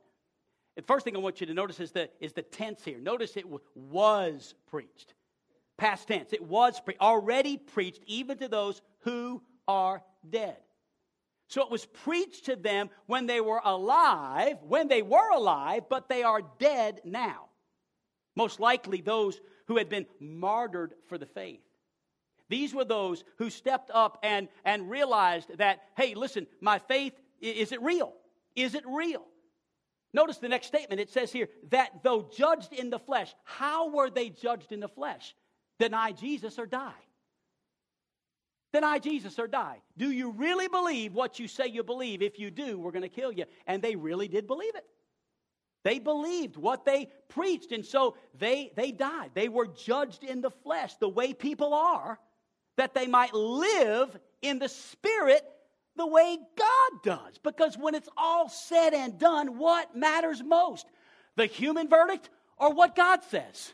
[0.76, 2.98] The first thing I want you to notice is the, is the tense here.
[2.98, 5.14] Notice it was preached.
[5.78, 6.32] Past tense.
[6.32, 10.56] It was pre- already preached even to those who are dead.
[11.48, 16.08] So it was preached to them when they were alive, when they were alive, but
[16.08, 17.46] they are dead now.
[18.34, 21.60] Most likely those who had been martyred for the faith.
[22.48, 27.72] These were those who stepped up and, and realized that, hey, listen, my faith, is
[27.72, 28.14] it real?
[28.54, 29.24] Is it real?
[30.12, 31.00] Notice the next statement.
[31.00, 34.88] It says here that though judged in the flesh, how were they judged in the
[34.88, 35.34] flesh?
[35.78, 36.92] Deny Jesus or die.
[38.72, 39.80] Deny Jesus or die.
[39.96, 42.22] Do you really believe what you say you believe?
[42.22, 43.44] If you do, we're going to kill you.
[43.66, 44.84] And they really did believe it.
[45.84, 49.30] They believed what they preached, and so they, they died.
[49.34, 52.18] They were judged in the flesh, the way people are,
[52.76, 55.42] that they might live in the spirit
[55.96, 57.38] the way God does.
[57.42, 60.86] Because when it's all said and done, what matters most?
[61.36, 63.72] The human verdict or what God says?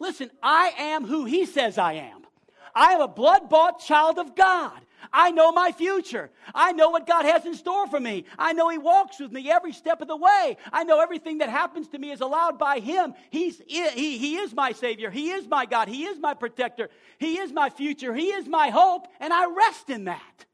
[0.00, 2.26] Listen, I am who He says I am.
[2.74, 4.80] I am a blood bought child of God.
[5.12, 6.30] I know my future.
[6.54, 8.24] I know what God has in store for me.
[8.38, 10.56] I know He walks with me every step of the way.
[10.72, 13.14] I know everything that happens to me is allowed by Him.
[13.30, 15.10] He's, he, he is my Savior.
[15.10, 15.88] He is my God.
[15.88, 16.90] He is my protector.
[17.18, 18.14] He is my future.
[18.14, 20.46] He is my hope, and I rest in that.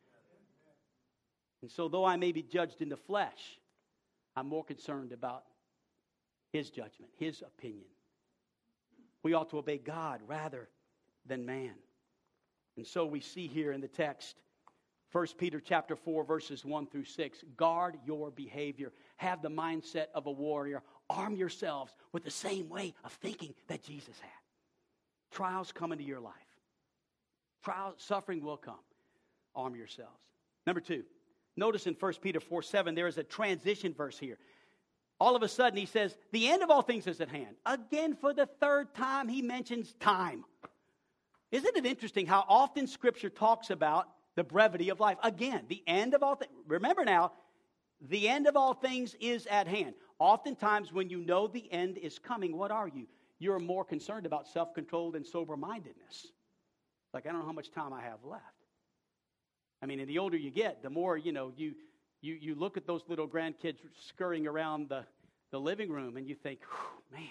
[1.63, 3.59] And so, though I may be judged in the flesh,
[4.37, 5.45] I'm more concerned about
[6.53, 7.87] His judgment, His opinion.
[9.27, 10.69] We ought to obey God rather
[11.27, 11.73] than man.
[12.77, 14.37] And so we see here in the text
[15.11, 18.93] 1 Peter chapter 4 verses 1 through 6 guard your behavior.
[19.17, 20.85] Have the mindset of a warrior.
[21.11, 24.31] Arm yourselves with the same way of thinking that Jesus had.
[25.33, 26.33] Trials come into your life.
[27.65, 28.79] Trial suffering will come.
[29.57, 30.21] Arm yourselves.
[30.69, 31.03] Number 2
[31.57, 34.39] notice in 1 Peter 4 7 there is a transition verse here
[35.19, 38.15] all of a sudden he says the end of all things is at hand again
[38.15, 40.45] for the third time he mentions time
[41.53, 45.17] isn't it interesting how often Scripture talks about the brevity of life?
[45.23, 46.51] Again, the end of all things.
[46.67, 47.33] Remember now,
[48.01, 49.95] the end of all things is at hand.
[50.19, 53.07] Oftentimes, when you know the end is coming, what are you?
[53.39, 56.27] You're more concerned about self control and sober mindedness.
[57.15, 58.43] Like, I don't know how much time I have left.
[59.83, 61.75] I mean, and the older you get, the more, you know, you,
[62.27, 65.05] you, you look at those little grandkids scurrying around the,
[65.53, 66.61] the living room and you think,
[67.13, 67.23] man,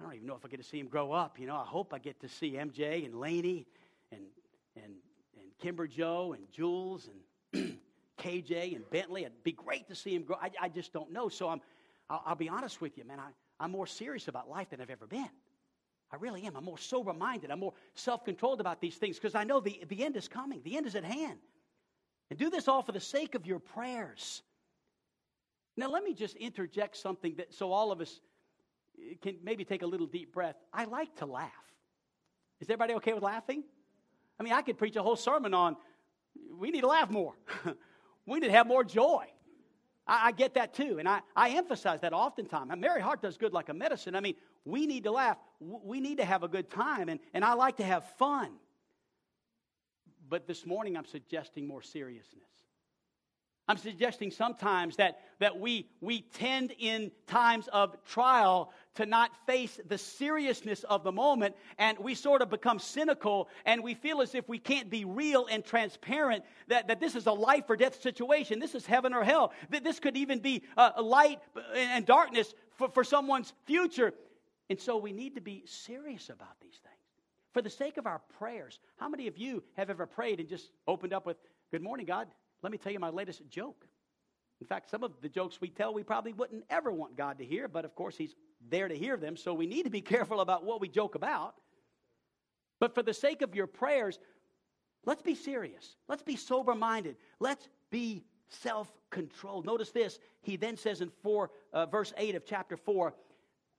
[0.00, 1.38] I don't even know if I get to see him grow up.
[1.38, 3.66] You know, I hope I get to see MJ and Laney
[4.10, 4.22] and
[4.76, 4.94] and
[5.38, 7.08] and Kimber Joe and Jules
[7.52, 7.78] and
[8.18, 9.22] KJ and Bentley.
[9.22, 10.36] It'd be great to see him grow.
[10.40, 11.28] I, I just don't know.
[11.28, 11.60] So I'm,
[12.08, 13.20] I'll, I'll be honest with you, man.
[13.20, 13.28] I,
[13.60, 15.28] I'm more serious about life than I've ever been.
[16.10, 16.56] I really am.
[16.56, 17.50] I'm more sober minded.
[17.50, 20.60] I'm more self controlled about these things because I know the, the end is coming,
[20.64, 21.38] the end is at hand.
[22.30, 24.42] And do this all for the sake of your prayers.
[25.76, 28.20] Now, let me just interject something that so all of us
[28.98, 30.56] eh, can maybe take a little deep breath.
[30.72, 31.50] I like to laugh.
[32.60, 33.64] Is everybody okay with laughing?
[34.38, 35.76] I mean, I could preach a whole sermon on
[36.58, 37.34] we need to laugh more.
[38.26, 39.26] we need to have more joy.
[40.06, 42.70] I, I, get that too, and I, I emphasize that oftentimes.
[42.70, 44.14] And Merry Heart does good like a medicine.
[44.14, 45.38] I mean, we need to laugh.
[45.60, 48.52] We need to have a good time, and, and I like to have fun.
[50.28, 52.42] But this morning, I'm suggesting more seriousness.
[53.68, 59.78] I'm suggesting sometimes that, that we, we tend in times of trial to not face
[59.86, 64.34] the seriousness of the moment, and we sort of become cynical, and we feel as
[64.34, 68.02] if we can't be real and transparent, that, that this is a life or death
[68.02, 68.58] situation.
[68.58, 69.52] This is heaven or hell.
[69.70, 71.38] That this could even be a light
[71.74, 74.12] and darkness for, for someone's future.
[74.70, 77.01] And so we need to be serious about these things.
[77.52, 80.70] For the sake of our prayers, how many of you have ever prayed and just
[80.88, 81.36] opened up with,
[81.70, 82.28] Good morning, God?
[82.62, 83.86] Let me tell you my latest joke.
[84.60, 87.44] In fact, some of the jokes we tell, we probably wouldn't ever want God to
[87.44, 88.34] hear, but of course, He's
[88.70, 91.54] there to hear them, so we need to be careful about what we joke about.
[92.78, 94.18] But for the sake of your prayers,
[95.04, 95.96] let's be serious.
[96.08, 97.16] Let's be sober minded.
[97.40, 99.66] Let's be self controlled.
[99.66, 100.18] Notice this.
[100.42, 103.14] He then says in four, uh, verse 8 of chapter 4,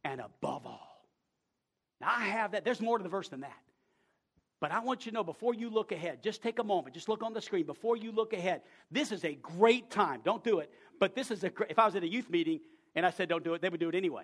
[0.03, 0.92] and above all.
[2.03, 2.65] Now, I have that.
[2.65, 3.57] There's more to the verse than that.
[4.59, 7.07] But I want you to know before you look ahead, just take a moment, just
[7.07, 8.61] look on the screen before you look ahead.
[8.91, 10.19] This is a great time.
[10.23, 10.69] Don't do it.
[10.99, 12.59] But this is a great, if I was at a youth meeting
[12.93, 14.23] and I said don't do it, they would do it anyway.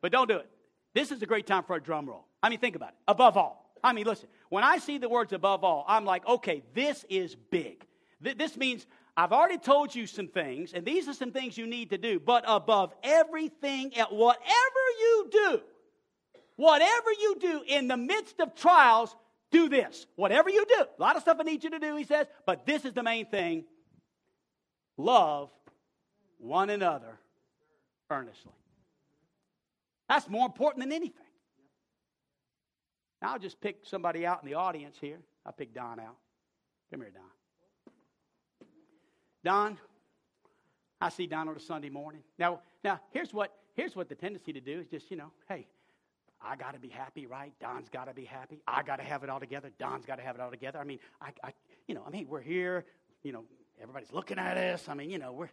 [0.00, 0.50] But don't do it.
[0.92, 2.24] This is a great time for a drum roll.
[2.42, 2.96] I mean, think about it.
[3.06, 3.72] Above all.
[3.82, 7.36] I mean, listen, when I see the words above all, I'm like, okay, this is
[7.36, 7.86] big.
[8.24, 8.86] Th- this means
[9.16, 12.18] I've already told you some things, and these are some things you need to do.
[12.18, 15.60] But above everything, at whatever you do,
[16.60, 19.16] Whatever you do in the midst of trials,
[19.50, 20.06] do this.
[20.16, 20.84] Whatever you do.
[20.98, 23.02] A lot of stuff I need you to do, he says, but this is the
[23.02, 23.64] main thing
[24.98, 25.48] love
[26.36, 27.18] one another
[28.10, 28.52] earnestly.
[30.06, 31.24] That's more important than anything.
[33.22, 35.20] Now I'll just pick somebody out in the audience here.
[35.46, 36.16] I'll pick Don out.
[36.90, 37.22] Come here, Don.
[39.42, 39.78] Don,
[41.00, 42.20] I see Don on a Sunday morning.
[42.38, 45.66] Now, now here's what here's what the tendency to do is just, you know, hey,
[46.42, 47.52] I got to be happy, right?
[47.60, 48.60] Don's got to be happy.
[48.66, 49.70] I got to have it all together.
[49.78, 50.78] Don's got to have it all together.
[50.78, 51.52] I mean, I, I,
[51.86, 52.84] you know, I mean, we're here.
[53.22, 53.44] You know,
[53.80, 54.88] everybody's looking at us.
[54.88, 55.50] I mean, you know, we're.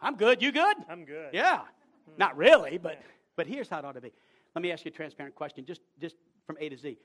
[0.00, 0.42] I'm good.
[0.42, 0.76] You good?
[0.88, 1.30] I'm good.
[1.32, 1.58] Yeah.
[1.58, 2.12] Hmm.
[2.18, 3.00] Not really, but
[3.36, 4.12] but here's how it ought to be.
[4.54, 6.16] Let me ask you a transparent question, just just
[6.46, 6.98] from A to Z.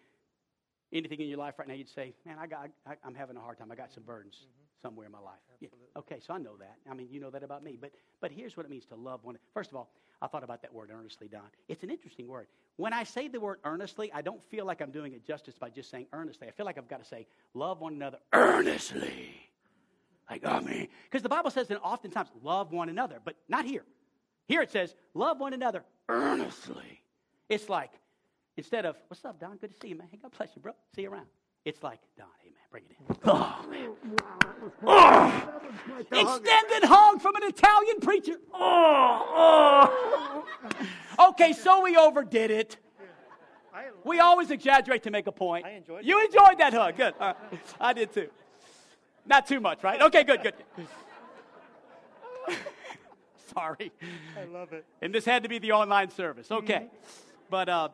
[0.93, 3.41] Anything in your life right now you'd say, man, I got, I, am having a
[3.41, 3.71] hard time.
[3.71, 4.82] I got some burdens mm-hmm.
[4.82, 5.39] somewhere in my life.
[5.60, 5.69] Yeah.
[5.97, 6.78] Okay, so I know that.
[6.89, 7.78] I mean, you know that about me.
[7.80, 9.38] But but here's what it means to love one.
[9.54, 9.89] First of all,
[10.21, 11.41] I thought about that word earnestly, Don.
[11.67, 12.47] It's an interesting word.
[12.78, 15.69] When I say the word earnestly, I don't feel like I'm doing it justice by
[15.69, 16.47] just saying earnestly.
[16.47, 19.36] I feel like I've got to say, love one another earnestly.
[20.30, 20.88] Like, oh man.
[21.04, 23.84] Because the Bible says that oftentimes, love one another, but not here.
[24.47, 27.02] Here it says, love one another earnestly.
[27.50, 27.91] It's like,
[28.58, 29.58] instead of, what's up, Don?
[29.58, 30.08] Good to see you, man.
[30.12, 30.74] Hey, God bless you, bro.
[30.96, 31.28] See you around.
[31.63, 33.15] It's like, Don, hey, man, bring it in.
[33.26, 33.89] Oh, man.
[34.86, 35.62] Oh.
[36.00, 38.36] Extended hug from an Italian preacher.
[38.54, 40.43] Oh,
[41.20, 41.30] oh.
[41.30, 42.78] Okay, so we overdid it.
[44.04, 45.65] We always exaggerate to make a point.
[45.65, 46.98] I enjoyed You enjoyed that hug.
[46.98, 47.13] Good.
[47.80, 48.30] I did too.
[49.26, 50.02] Not too much, right?
[50.02, 50.54] Okay, good, good.
[53.54, 53.91] Sorry.
[54.39, 54.86] I love it.
[55.02, 56.50] And this had to be the online service.
[56.50, 56.74] Okay.
[56.74, 56.86] Mm-hmm.
[57.50, 57.89] But uh,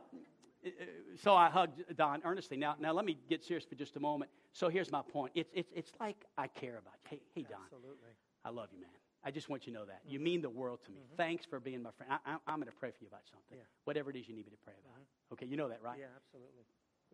[1.22, 2.58] so I hugged Don earnestly.
[2.58, 4.32] Now, now let me get serious for just a moment.
[4.52, 5.34] So here's my point.
[5.36, 7.10] It's, it's, it's like I care about you.
[7.18, 7.60] Hey, hey, Don.
[7.66, 8.14] Absolutely.
[8.46, 8.90] I love you, man.
[9.26, 10.02] I just want you to know that.
[10.06, 11.00] You mean the world to me.
[11.00, 11.16] Mm-hmm.
[11.16, 12.12] Thanks for being my friend.
[12.26, 13.58] I, am going to pray for you about something.
[13.58, 13.64] Yeah.
[13.86, 14.96] Whatever it is you need me to pray about.
[14.96, 15.34] Mm-hmm.
[15.34, 15.98] Okay, you know that, right?
[16.00, 16.64] Yeah, absolutely.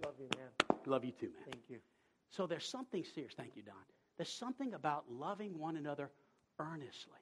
[0.04, 0.80] Love you, man.
[0.86, 1.44] Love you too, man.
[1.52, 1.80] Thank you.
[2.30, 3.34] So there's something serious.
[3.36, 3.76] Thank you, Don.
[4.18, 6.10] There's something about loving one another
[6.60, 7.20] earnestly.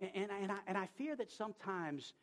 [0.00, 2.14] And, and, and, I, and I fear that sometimes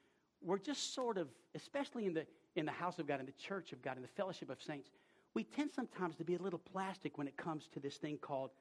[0.41, 3.71] we're just sort of, especially in the, in the house of God, in the church
[3.71, 4.89] of God, in the fellowship of saints,
[5.33, 8.51] we tend sometimes to be a little plastic when it comes to this thing called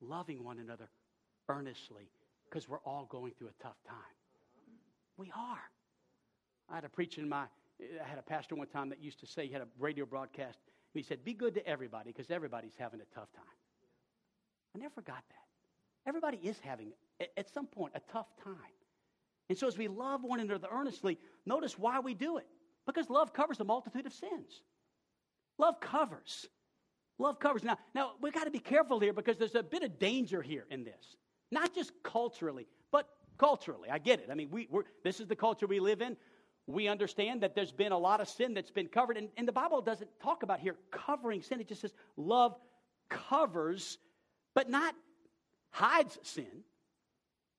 [0.00, 0.88] loving one another
[1.48, 2.10] earnestly
[2.48, 3.96] because we're all going through a tough time.
[5.16, 5.60] We are.
[6.68, 7.44] I had a preacher in my,
[7.80, 10.58] I had a pastor one time that used to say, he had a radio broadcast,
[10.94, 13.44] and he said, Be good to everybody because everybody's having a tough time.
[14.74, 16.08] I never forgot that.
[16.08, 16.92] Everybody is having,
[17.36, 18.54] at some point, a tough time.
[19.48, 22.46] And so as we love one another earnestly, notice why we do it.
[22.86, 24.62] Because love covers a multitude of sins.
[25.58, 26.46] Love covers.
[27.18, 27.64] Love covers.
[27.64, 30.66] Now, now we've got to be careful here because there's a bit of danger here
[30.70, 31.16] in this.
[31.50, 33.88] Not just culturally, but culturally.
[33.90, 34.28] I get it.
[34.30, 36.16] I mean, we, we're, this is the culture we live in.
[36.66, 39.16] We understand that there's been a lot of sin that's been covered.
[39.16, 41.60] And, and the Bible doesn't talk about here covering sin.
[41.60, 42.56] It just says love
[43.08, 43.98] covers,
[44.54, 44.94] but not
[45.70, 46.64] hides sin.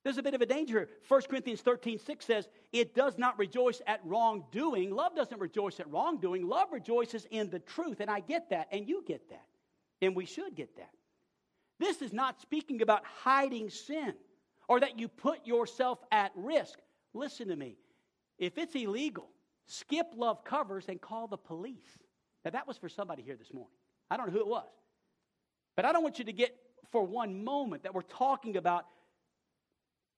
[0.08, 0.88] There's a bit of a danger.
[1.10, 4.90] 1 Corinthians 13, 6 says, It does not rejoice at wrongdoing.
[4.90, 6.48] Love doesn't rejoice at wrongdoing.
[6.48, 8.00] Love rejoices in the truth.
[8.00, 9.44] And I get that, and you get that.
[10.02, 10.92] And we should get that.
[11.78, 14.14] This is not speaking about hiding sin
[14.70, 16.80] or that you put yourself at risk.
[17.14, 17.76] Listen to me.
[18.40, 19.28] If it's illegal,
[19.66, 22.00] skip love covers and call the police.
[22.46, 23.76] Now, that was for somebody here this morning.
[24.10, 24.70] I don't know who it was.
[25.76, 26.56] But I don't want you to get
[26.94, 28.86] for one moment that we're talking about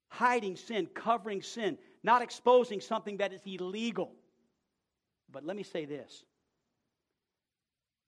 [0.09, 4.11] hiding sin, covering sin, not exposing something that is illegal.
[5.31, 6.23] But let me say this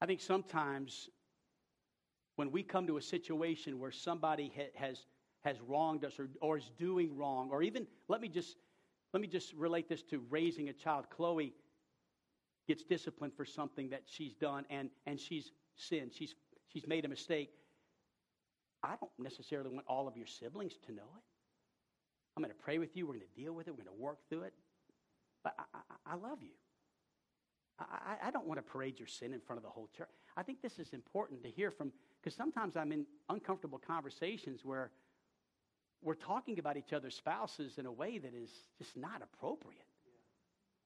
[0.02, 1.10] I think sometimes
[2.36, 5.06] when we come to a situation where somebody ha- has,
[5.42, 8.58] has wronged us or, or is doing wrong, or even, let me just,
[9.14, 11.06] let me just relate this to raising a child.
[11.16, 11.54] Chloe
[12.68, 16.12] gets disciplined for something that she's done and, and she's sinned.
[16.14, 16.34] She's,
[16.74, 17.52] she's made a mistake.
[18.82, 21.24] I don't necessarily want all of your siblings to know it.
[22.36, 23.06] I'm going to pray with you.
[23.06, 23.72] We're going to deal with it.
[23.72, 24.54] We're going to work through it.
[25.44, 26.52] But I, I, I love you.
[27.80, 30.08] I, I, don't want to parade your sin in front of the whole church.
[30.38, 34.92] I think this is important to hear from, because sometimes I'm in uncomfortable conversations where
[36.04, 39.86] we're talking about each other's spouses in a way that is just not appropriate.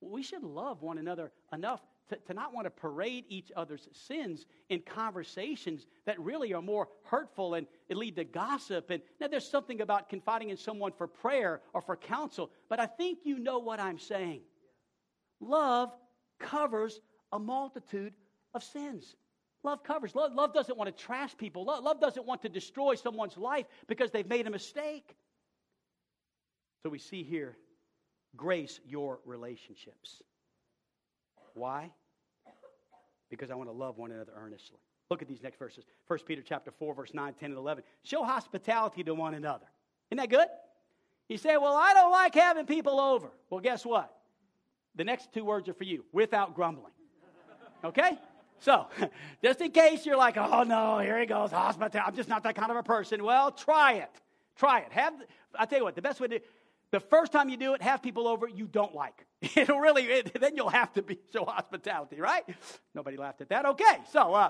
[0.02, 4.46] We should love one another enough to, to not want to parade each other's sins
[4.70, 8.90] in conversations that really are more hurtful and lead to gossip.
[8.90, 12.86] And now there's something about confiding in someone for prayer or for counsel, but I
[12.86, 14.42] think you know what I'm saying.
[15.40, 15.92] Love
[16.40, 17.00] covers
[17.32, 18.14] a multitude
[18.54, 19.16] of sins.
[19.64, 20.14] Love covers.
[20.14, 21.66] Love, love doesn't want to trash people.
[21.66, 25.16] Love, love doesn't want to destroy someone's life because they've made a mistake.
[26.84, 27.58] So we see here
[28.36, 30.22] grace your relationships.
[31.56, 31.90] Why?
[33.30, 34.78] Because I want to love one another earnestly.
[35.10, 35.84] Look at these next verses.
[36.08, 37.84] 1 Peter chapter 4, verse 9, 10, and 11.
[38.04, 39.66] Show hospitality to one another.
[40.12, 40.48] Isn't that good?
[41.28, 43.32] You say, well, I don't like having people over.
[43.50, 44.16] Well, guess what?
[44.96, 46.92] The next two words are for you without grumbling.
[47.84, 48.18] Okay?
[48.60, 48.88] So,
[49.44, 52.00] just in case you're like, oh no, here he goes, hospitality.
[52.08, 53.24] I'm just not that kind of a person.
[53.24, 54.12] Well, try it.
[54.56, 54.92] Try it.
[54.92, 55.14] Have,
[55.58, 56.40] I tell you what, the best way to
[56.92, 59.26] the first time you do it, have people over you don't like.
[59.56, 62.44] It'll really, it, then you'll have to be show hospitality, right?
[62.94, 63.66] Nobody laughed at that.
[63.66, 64.50] Okay, so uh,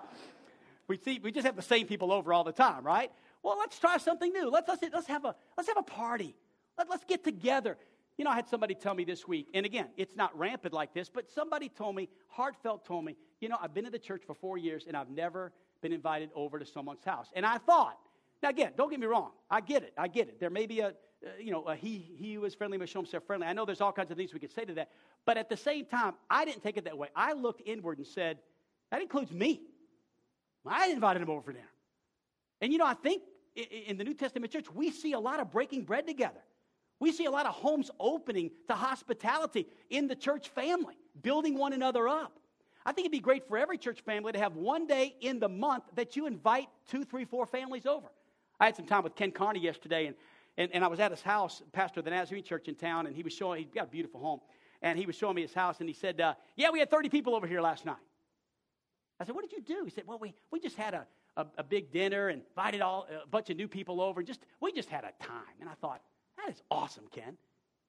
[0.88, 3.12] we see we just have the same people over all the time, right?
[3.44, 4.50] Well, let's try something new.
[4.50, 6.36] Let's let's, let's have a let's have a party.
[6.78, 7.78] Let, let's get together.
[8.18, 10.94] You know, I had somebody tell me this week, and again, it's not rampant like
[10.94, 14.24] this, but somebody told me, heartfelt told me, you know, I've been in the church
[14.26, 17.28] for four years and I've never been invited over to someone's house.
[17.36, 17.98] And I thought,
[18.42, 20.40] now again, don't get me wrong, I get it, I get it.
[20.40, 20.94] There may be a,
[21.40, 23.48] you know, uh, he, he was friendly must show himself friendly.
[23.48, 24.90] I know there's all kinds of things we could say to that.
[25.26, 27.10] But at the same time, I didn't take it that way.
[27.16, 28.40] I looked inward and said,
[28.92, 29.62] that includes me.
[30.66, 31.66] I invited him over for dinner.
[32.62, 33.24] And, you know, I think
[33.56, 36.42] in the New Testament church, we see a lot of breaking bread together.
[37.00, 41.74] We see a lot of homes opening to hospitality in the church family, building one
[41.74, 42.40] another up.
[42.86, 45.50] I think it'd be great for every church family to have one day in the
[45.50, 48.08] month that you invite two, three, four families over.
[48.60, 50.16] I had some time with Ken Carney yesterday, and
[50.58, 53.16] and, and I was at his house, pastor of the Nazarene church in town, and
[53.16, 54.40] he was showing, he's got a beautiful home.
[54.82, 57.10] And he was showing me his house, and he said, uh, Yeah, we had 30
[57.10, 57.96] people over here last night.
[59.20, 59.84] I said, What did you do?
[59.84, 61.06] He said, Well, we, we just had a,
[61.38, 64.22] a, a big dinner and invited all, a bunch of new people over.
[64.24, 65.56] Just, we just had a time.
[65.60, 66.02] And I thought,
[66.38, 67.38] That is awesome, Ken.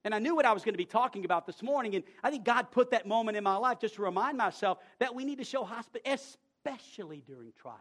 [0.04, 1.96] And I knew what I was going to be talking about this morning.
[1.96, 5.14] And I think God put that moment in my life just to remind myself that
[5.14, 6.22] we need to show hospitality,
[6.64, 7.80] especially during trials.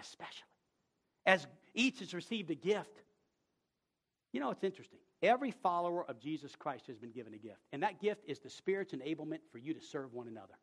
[0.00, 0.48] Especially.
[1.26, 3.02] As each has received a gift
[4.32, 4.98] you know, it's interesting.
[5.22, 8.50] Every follower of Jesus Christ has been given a gift, and that gift is the
[8.50, 10.54] Spirit's enablement for you to serve one another.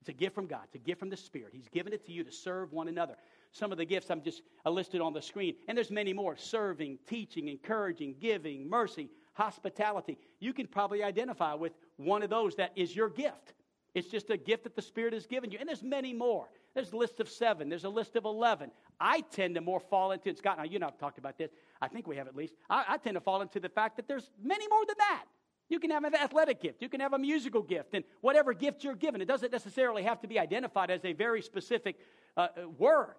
[0.00, 0.60] It's a gift from God.
[0.64, 1.52] It's a gift from the Spirit.
[1.54, 3.14] He's given it to you to serve one another.
[3.52, 6.98] Some of the gifts I'm just listed on the screen, and there's many more: serving,
[7.06, 10.18] teaching, encouraging, giving, mercy, hospitality.
[10.40, 13.54] You can probably identify with one of those that is your gift.
[13.94, 16.48] It's just a gift that the Spirit has given you, and there's many more.
[16.74, 17.68] There's a list of seven.
[17.68, 18.72] There's a list of eleven.
[19.00, 20.38] I tend to more fall into it.
[20.38, 21.50] Scott, now you and I have talked about this.
[21.84, 22.54] I think we have at least.
[22.70, 25.24] I, I tend to fall into the fact that there's many more than that.
[25.68, 26.80] You can have an athletic gift.
[26.80, 27.94] You can have a musical gift.
[27.94, 31.42] And whatever gift you're given, it doesn't necessarily have to be identified as a very
[31.42, 31.96] specific
[32.36, 33.16] uh, uh word.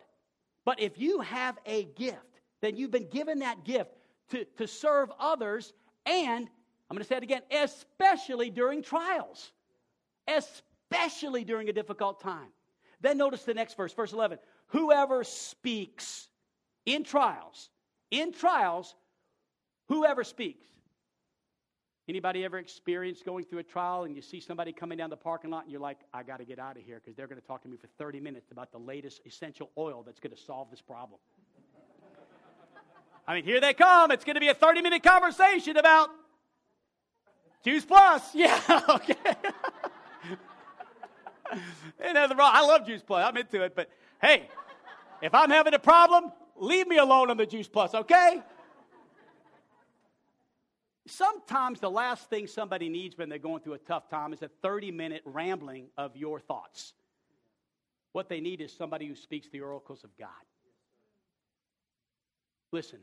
[0.63, 3.91] But if you have a gift, then you've been given that gift
[4.29, 5.73] to, to serve others
[6.05, 6.47] and,
[6.89, 9.51] I'm going to say it again, especially during trials.
[10.27, 12.49] Especially during a difficult time.
[13.01, 14.39] Then notice the next verse, verse 11.
[14.67, 16.27] Whoever speaks
[16.85, 17.69] in trials
[18.19, 18.95] in trials,
[19.87, 20.65] whoever speaks.
[22.07, 25.49] Anybody ever experienced going through a trial and you see somebody coming down the parking
[25.49, 27.47] lot and you're like, I got to get out of here because they're going to
[27.47, 30.69] talk to me for 30 minutes about the latest essential oil that's going to solve
[30.69, 31.19] this problem.
[33.27, 34.11] I mean, here they come.
[34.11, 36.11] It's going to be a 30 minute conversation about
[37.63, 38.23] Juice Plus.
[38.35, 39.15] Yeah, okay.
[41.99, 43.25] and I love Juice Plus.
[43.27, 43.75] I'm into it.
[43.75, 43.89] But
[44.21, 44.47] hey,
[45.23, 48.41] if I'm having a problem, leave me alone on the Juice Plus, okay?
[51.07, 54.49] Sometimes the last thing somebody needs when they're going through a tough time is a
[54.61, 56.93] 30 minute rambling of your thoughts.
[58.11, 60.29] What they need is somebody who speaks the oracles of God.
[62.71, 62.99] Listen,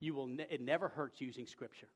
[0.00, 1.88] you will ne- it never hurts using Scripture.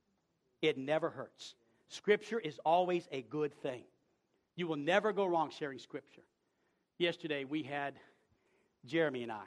[0.63, 1.55] It never hurts.
[1.89, 3.85] Scripture is always a good thing.
[4.57, 6.23] You will never go wrong sharing Scripture.
[6.97, 7.95] Yesterday we had
[8.87, 9.47] Jeremy and I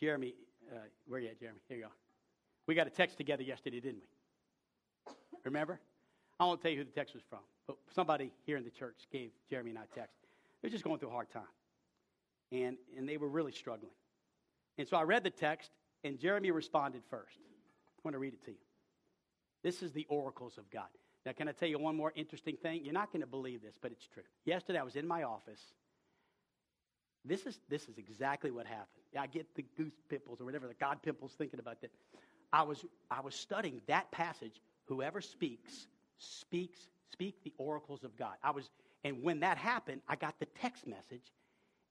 [0.00, 0.34] Jeremy,
[0.72, 1.60] uh, where you at, Jeremy?
[1.68, 1.90] Here you go.
[2.66, 5.12] We got a text together yesterday, didn't we?
[5.44, 5.80] Remember?
[6.38, 9.06] I won't tell you who the text was from, but somebody here in the church
[9.10, 10.16] gave Jeremy and I a text.
[10.60, 11.42] They're just going through a hard time.
[12.52, 13.92] And, and they were really struggling.
[14.78, 15.70] And so I read the text,
[16.04, 17.38] and Jeremy responded first.
[17.38, 18.58] I want to read it to you.
[19.62, 20.88] This is the oracles of God.
[21.24, 22.84] Now, can I tell you one more interesting thing?
[22.84, 24.22] You're not going to believe this, but it's true.
[24.44, 25.60] Yesterday, I was in my office.
[27.24, 28.86] This is, this is exactly what happened.
[29.18, 31.90] I get the goose pimples or whatever, the God pimples thinking about that.
[32.52, 34.60] I was, I was studying that passage.
[34.86, 35.86] Whoever speaks,
[36.18, 36.78] speaks
[37.12, 38.34] Speak the oracles of God.
[38.42, 38.68] I was,
[39.04, 41.32] and when that happened, I got the text message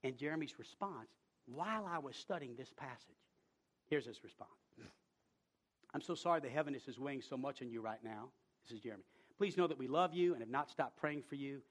[0.04, 1.08] and Jeremy's response
[1.46, 3.16] while I was studying this passage.
[3.88, 4.50] Here's his response.
[5.94, 8.28] I'm so sorry the heaviness is weighing so much on you right now.
[8.64, 9.04] This is Jeremy.
[9.38, 11.62] Please know that we love you and have not stopped praying for you.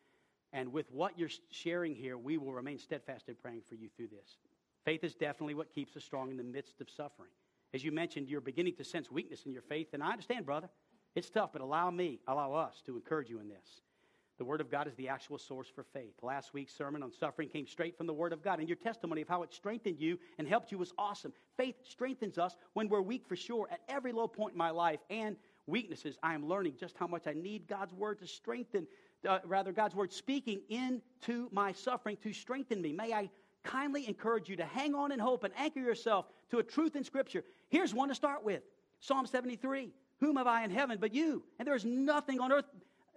[0.53, 4.07] And with what you're sharing here, we will remain steadfast in praying for you through
[4.07, 4.37] this.
[4.86, 7.31] Faith is definitely what keeps us strong in the midst of suffering.
[7.73, 10.69] As you mentioned, you're beginning to sense weakness in your faith, and I understand, brother.
[11.15, 13.81] It's tough, but allow me, allow us to encourage you in this.
[14.38, 16.13] The Word of God is the actual source for faith.
[16.21, 19.21] Last week's sermon on suffering came straight from the Word of God, and your testimony
[19.21, 21.33] of how it strengthened you and helped you was awesome.
[21.57, 23.67] Faith strengthens us when we're weak for sure.
[23.71, 27.27] At every low point in my life and weaknesses, I am learning just how much
[27.27, 28.88] I need God's Word to strengthen,
[29.27, 32.91] uh, rather, God's Word speaking into my suffering to strengthen me.
[32.91, 33.29] May I
[33.66, 37.03] kindly encourage you to hang on in hope and anchor yourself to a truth in
[37.03, 37.43] Scripture.
[37.70, 38.61] Here's one to start with
[38.99, 39.91] Psalm 73.
[40.20, 41.43] Whom have I in heaven but you?
[41.59, 42.66] And there is nothing on earth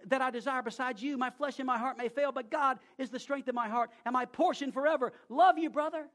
[0.07, 1.17] that I desire besides you.
[1.17, 3.89] My flesh and my heart may fail, but God is the strength of my heart
[4.05, 5.13] and my portion forever.
[5.29, 6.05] Love you, brother.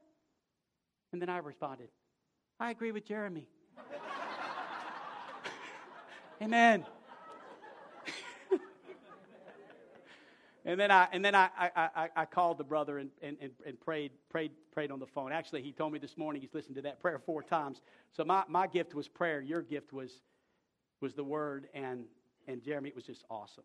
[1.11, 1.89] And then I responded,
[2.59, 3.47] I agree with Jeremy.
[6.41, 6.85] Amen.
[10.65, 13.79] And then I and then I, I, I, I called the brother and, and, and
[13.79, 15.31] prayed prayed prayed on the phone.
[15.31, 17.81] Actually, he told me this morning he's listened to that prayer four times.
[18.11, 19.41] So my, my gift was prayer.
[19.41, 20.11] Your gift was
[21.01, 22.05] was the word and
[22.47, 23.63] and Jeremy, it was just awesome.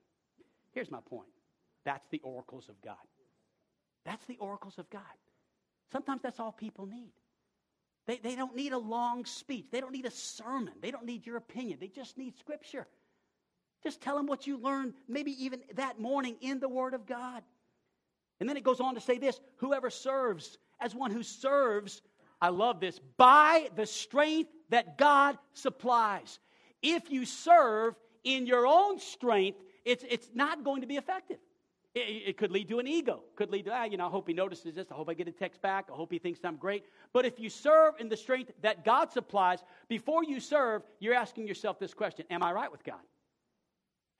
[0.72, 1.28] Here's my point
[1.84, 2.96] that's the oracles of God.
[4.04, 5.02] That's the oracles of God.
[5.92, 7.12] Sometimes that's all people need.
[8.06, 9.66] They, they don't need a long speech.
[9.70, 10.74] They don't need a sermon.
[10.80, 11.78] They don't need your opinion.
[11.80, 12.86] They just need scripture.
[13.82, 17.42] Just tell them what you learned, maybe even that morning in the Word of God.
[18.40, 22.02] And then it goes on to say this whoever serves as one who serves,
[22.40, 26.38] I love this, by the strength that God supplies.
[26.82, 31.38] If you serve in your own strength, it's, it's not going to be effective.
[31.94, 33.24] It, it, could lead to an ego.
[33.34, 34.86] Could lead to, ah, you know, I hope he notices this.
[34.90, 35.88] I hope I get a text back.
[35.92, 36.84] I hope he thinks I'm great.
[37.12, 39.58] But if you serve in the strength that God supplies,
[39.88, 43.00] before you serve, you're asking yourself this question Am I right with God?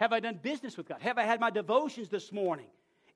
[0.01, 1.03] Have I done business with God?
[1.03, 2.67] Have I had my devotions this morning?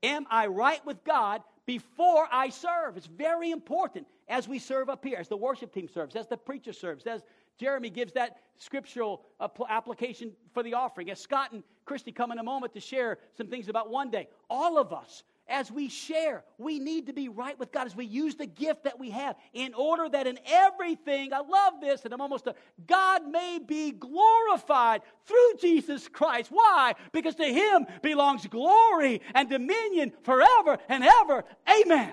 [0.02, 2.98] Am I right with God before I serve?
[2.98, 6.36] It's very important as we serve up here, as the worship team serves, as the
[6.36, 7.22] preacher serves, as
[7.58, 9.22] Jeremy gives that scriptural
[9.70, 11.10] application for the offering.
[11.10, 14.28] As Scott and Christy come in a moment to share some things about one day,
[14.50, 18.06] all of us, as we share, we need to be right with God as we
[18.06, 22.14] use the gift that we have in order that in everything, I love this, and
[22.14, 22.54] I'm almost a,
[22.86, 26.50] God may be glorified through Jesus Christ.
[26.50, 26.94] Why?
[27.12, 31.44] Because to Him belongs glory and dominion forever and ever.
[31.82, 32.12] Amen.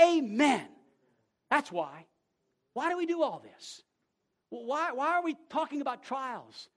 [0.00, 0.66] Amen.
[1.50, 2.06] That's why.
[2.72, 3.82] Why do we do all this?
[4.48, 6.68] Why, why are we talking about trials?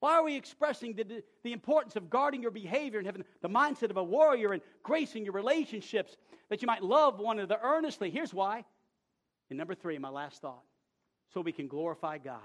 [0.00, 3.90] Why are we expressing the, the importance of guarding your behavior and having the mindset
[3.90, 6.16] of a warrior and gracing your relationships
[6.50, 8.10] that you might love one another earnestly?
[8.10, 8.64] Here's why.
[9.48, 10.62] And number three, my last thought
[11.32, 12.40] so we can glorify God.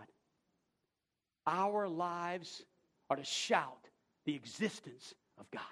[1.45, 2.63] Our lives
[3.09, 3.89] are to shout
[4.25, 5.63] the existence of God.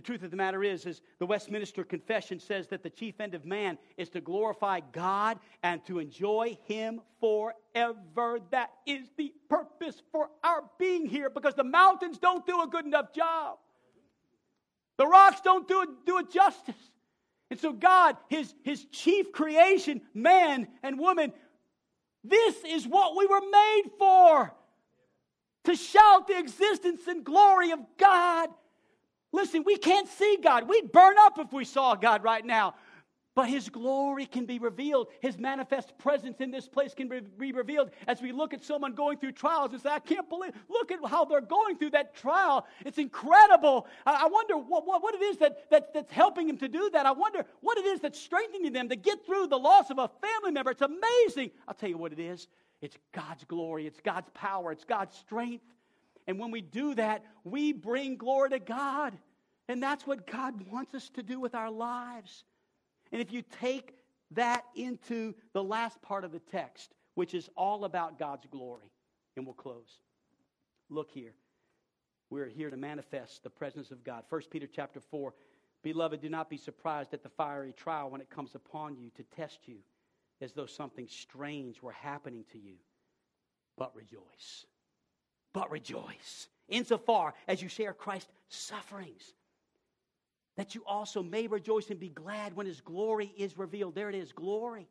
[0.00, 3.34] The truth of the matter is, is the Westminster Confession says that the chief end
[3.34, 8.38] of man is to glorify God and to enjoy Him forever.
[8.50, 12.86] That is the purpose for our being here because the mountains don't do a good
[12.86, 13.58] enough job.
[14.96, 16.90] The rocks don't do it, do it justice.
[17.50, 21.30] And so God, his, his chief creation, man and woman,
[22.24, 24.54] this is what we were made for.
[25.64, 28.48] To shout the existence and glory of God
[29.32, 30.68] Listen, we can't see God.
[30.68, 32.74] We'd burn up if we saw God right now.
[33.36, 35.06] But His glory can be revealed.
[35.20, 39.18] His manifest presence in this place can be revealed as we look at someone going
[39.18, 42.66] through trials and say, I can't believe, look at how they're going through that trial.
[42.84, 43.86] It's incredible.
[44.04, 47.06] I wonder what, what, what it is that, that, that's helping them to do that.
[47.06, 50.10] I wonder what it is that's strengthening them to get through the loss of a
[50.20, 50.72] family member.
[50.72, 51.52] It's amazing.
[51.68, 52.48] I'll tell you what it is
[52.82, 55.64] it's God's glory, it's God's power, it's God's strength.
[56.26, 59.16] And when we do that, we bring glory to God.
[59.68, 62.44] And that's what God wants us to do with our lives.
[63.12, 63.94] And if you take
[64.32, 68.90] that into the last part of the text, which is all about God's glory,
[69.36, 69.98] and we'll close.
[70.88, 71.34] Look here.
[72.30, 74.24] We're here to manifest the presence of God.
[74.28, 75.34] 1 Peter chapter 4.
[75.82, 79.22] Beloved, do not be surprised at the fiery trial when it comes upon you to
[79.36, 79.78] test you
[80.40, 82.74] as though something strange were happening to you.
[83.76, 84.66] But rejoice
[85.52, 89.34] but rejoice insofar as you share Christ's sufferings,
[90.56, 93.94] that you also may rejoice and be glad when his glory is revealed.
[93.94, 94.88] There it is glory.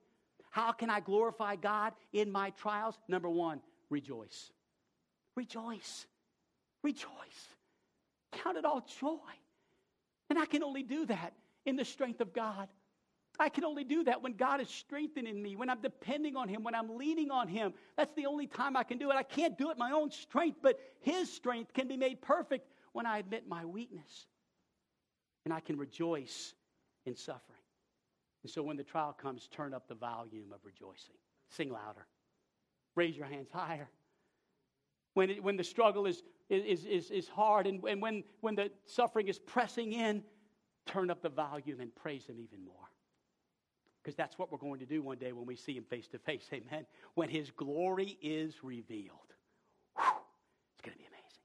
[0.51, 2.97] How can I glorify God in my trials?
[3.07, 4.51] Number one, rejoice.
[5.35, 6.05] Rejoice.
[6.83, 7.09] Rejoice.
[8.31, 9.17] Count it all joy.
[10.29, 11.33] And I can only do that
[11.65, 12.67] in the strength of God.
[13.39, 16.61] I can only do that when God is strengthening me, when I'm depending on Him,
[16.61, 17.73] when I'm leaning on Him.
[17.95, 19.15] That's the only time I can do it.
[19.15, 23.05] I can't do it my own strength, but His strength can be made perfect when
[23.05, 24.27] I admit my weakness.
[25.45, 26.53] And I can rejoice
[27.05, 27.43] in suffering.
[28.43, 31.15] And so when the trial comes, turn up the volume of rejoicing.
[31.49, 32.05] Sing louder.
[32.95, 33.89] Raise your hands higher.
[35.13, 38.69] When, it, when the struggle is, is, is, is hard and, and when, when the
[38.85, 40.23] suffering is pressing in,
[40.85, 42.88] turn up the volume and praise Him even more.
[44.09, 46.17] Because that's what we're going to do one day when we see Him face to
[46.17, 46.49] face.
[46.51, 46.87] Amen.
[47.13, 49.35] When His glory is revealed.
[49.95, 50.03] Whew,
[50.73, 51.43] it's going to be amazing.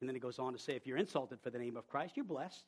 [0.00, 2.12] And then it goes on to say if you're insulted for the name of Christ,
[2.16, 2.64] you're blessed.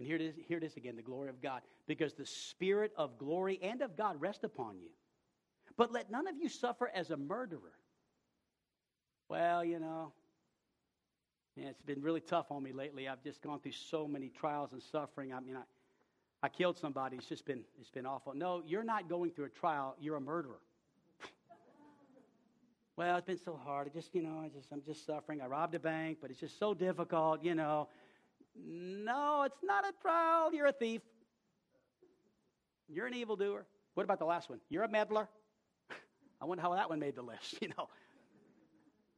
[0.00, 1.62] And here it is, here it is again, the glory of God.
[1.86, 4.90] Because the Spirit of glory and of God rest upon you.
[5.76, 7.78] But let none of you suffer as a murderer.
[9.28, 10.12] Well, you know,
[11.54, 13.06] yeah, it's been really tough on me lately.
[13.06, 15.32] I've just gone through so many trials and suffering.
[15.32, 15.62] I mean, I,
[16.42, 17.16] I killed somebody.
[17.16, 18.32] It's just been, it's been awful.
[18.34, 19.96] No, you're not going through a trial.
[20.00, 20.60] You're a murderer.
[22.96, 23.88] well, it's been so hard.
[23.88, 25.40] I just, you know, I just, I'm just suffering.
[25.40, 27.88] I robbed a bank, but it's just so difficult, you know.
[28.56, 30.52] No, it's not a trial.
[30.54, 31.02] You're a thief.
[32.88, 33.66] You're an evildoer.
[33.94, 34.60] What about the last one?
[34.68, 35.28] You're a meddler.
[36.40, 37.88] I wonder how that one made the list, you know.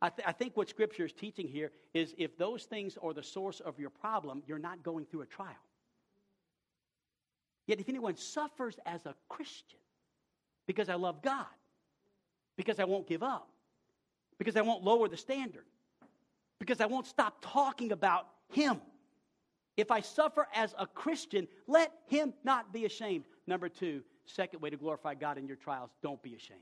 [0.03, 3.23] I, th- I, think what Scripture is teaching here is if those things are the
[3.23, 5.53] source of your problem, you're not going through a trial.
[7.71, 9.79] Yet if anyone suffers as a Christian,
[10.67, 11.47] because I love God,
[12.57, 13.49] because I won't give up,
[14.39, 15.67] because I won't lower the standard,
[16.59, 18.81] because I won't stop talking about Him,
[19.77, 23.25] if I suffer as a Christian, let him not be ashamed.
[23.47, 26.61] Number two, second way to glorify God in your trials, don't be ashamed.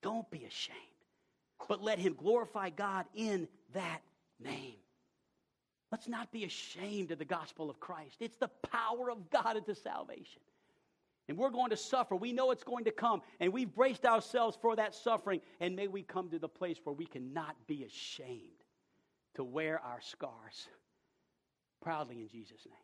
[0.00, 0.78] Don't be ashamed.
[1.68, 4.00] But let him glorify God in that
[4.38, 4.76] name.
[5.94, 8.16] Let's not be ashamed of the gospel of Christ.
[8.18, 10.42] It's the power of God into salvation.
[11.28, 12.16] And we're going to suffer.
[12.16, 13.22] We know it's going to come.
[13.38, 15.40] And we've braced ourselves for that suffering.
[15.60, 18.64] And may we come to the place where we cannot be ashamed
[19.36, 20.66] to wear our scars
[21.80, 22.76] proudly in Jesus' name.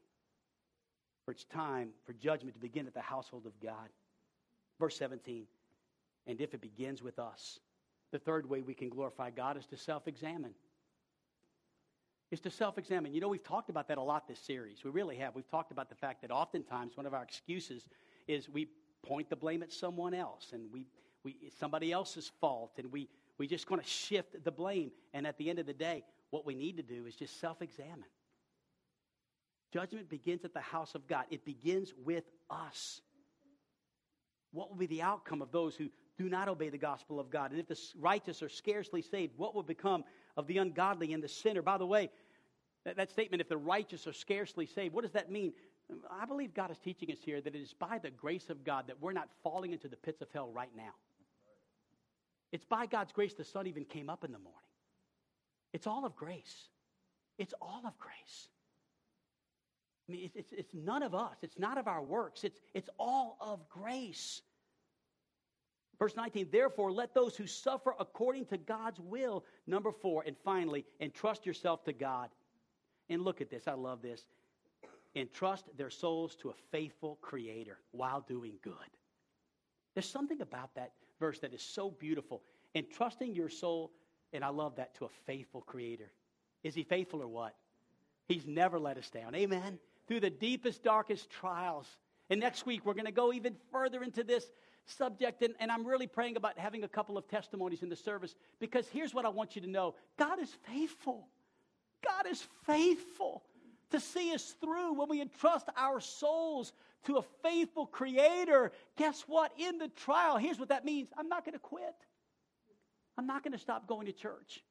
[1.24, 3.88] For it's time for judgment to begin at the household of God.
[4.78, 5.46] Verse 17,
[6.28, 7.58] and if it begins with us,
[8.12, 10.54] the third way we can glorify God is to self examine.
[12.30, 13.12] Is to self examine.
[13.12, 14.84] You know, we've talked about that a lot this series.
[14.84, 15.34] We really have.
[15.34, 17.88] We've talked about the fact that oftentimes one of our excuses
[18.28, 18.68] is we
[19.02, 20.86] point the blame at someone else and we,
[21.24, 23.08] we it's somebody else's fault and we,
[23.38, 24.92] we just going to shift the blame.
[25.12, 27.62] And at the end of the day, what we need to do is just self
[27.62, 28.04] examine.
[29.72, 33.00] Judgment begins at the house of God, it begins with us.
[34.52, 37.52] What will be the outcome of those who do not obey the gospel of God?
[37.52, 40.02] And if the righteous are scarcely saved, what will become
[40.36, 41.62] of the ungodly and the sinner?
[41.62, 42.10] By the way,
[42.84, 45.52] that, that statement, if the righteous are scarcely saved, what does that mean?
[46.10, 48.86] I believe God is teaching us here that it is by the grace of God
[48.86, 50.94] that we're not falling into the pits of hell right now.
[52.52, 54.56] It's by God's grace the sun even came up in the morning.
[55.72, 56.68] It's all of grace.
[57.38, 58.48] It's all of grace.
[60.08, 61.36] I mean, it's, it's, it's none of us.
[61.42, 62.42] It's not of our works.
[62.42, 64.42] It's, it's all of grace.
[66.00, 70.84] Verse 19, therefore, let those who suffer according to God's will, number four, and finally,
[70.98, 72.30] entrust yourself to God.
[73.08, 74.24] And look at this, I love this.
[75.14, 78.72] Entrust their souls to a faithful Creator while doing good.
[79.94, 82.42] There's something about that verse that is so beautiful.
[82.74, 83.92] Entrusting your soul,
[84.32, 86.10] and I love that, to a faithful Creator.
[86.62, 87.54] Is He faithful or what?
[88.26, 89.34] He's never let us down.
[89.34, 89.78] Amen
[90.10, 91.86] through the deepest, darkest trials.
[92.30, 94.50] And next week, we're going to go even further into this
[94.86, 95.42] subject.
[95.42, 98.88] And, and I'm really praying about having a couple of testimonies in the service because
[98.88, 101.28] here's what I want you to know God is faithful.
[102.04, 103.42] God is faithful
[103.90, 106.72] to see us through when we entrust our souls
[107.04, 108.72] to a faithful creator.
[108.96, 109.52] Guess what?
[109.58, 111.94] In the trial, here's what that means I'm not going to quit.
[113.18, 114.62] I'm not going to stop going to church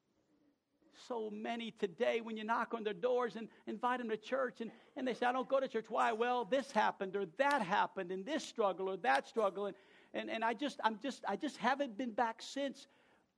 [1.08, 4.70] so many today when you knock on their doors and invite them to church and,
[4.96, 5.86] and they say, I don't go to church.
[5.88, 6.12] Why?
[6.12, 9.66] Well, this happened or that happened and this struggle or that struggle.
[9.66, 9.76] And,
[10.14, 12.86] and, and I just, I'm just, I just haven't been back since.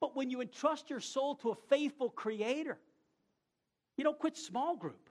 [0.00, 2.78] But when you entrust your soul to a faithful creator,
[3.96, 5.08] you don't quit small group.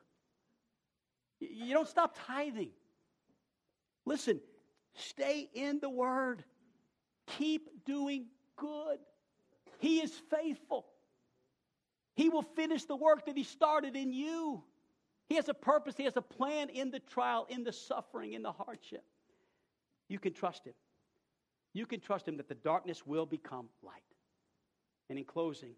[1.39, 2.71] You don't stop tithing.
[4.05, 4.41] Listen,
[4.95, 6.43] stay in the word.
[7.37, 8.25] Keep doing
[8.57, 8.99] good.
[9.79, 10.85] He is faithful.
[12.21, 14.61] He will finish the work that He started in you.
[15.27, 18.43] He has a purpose, He has a plan in the trial, in the suffering, in
[18.43, 19.03] the hardship.
[20.07, 20.75] You can trust Him.
[21.73, 24.03] You can trust Him that the darkness will become light.
[25.09, 25.71] And in closing,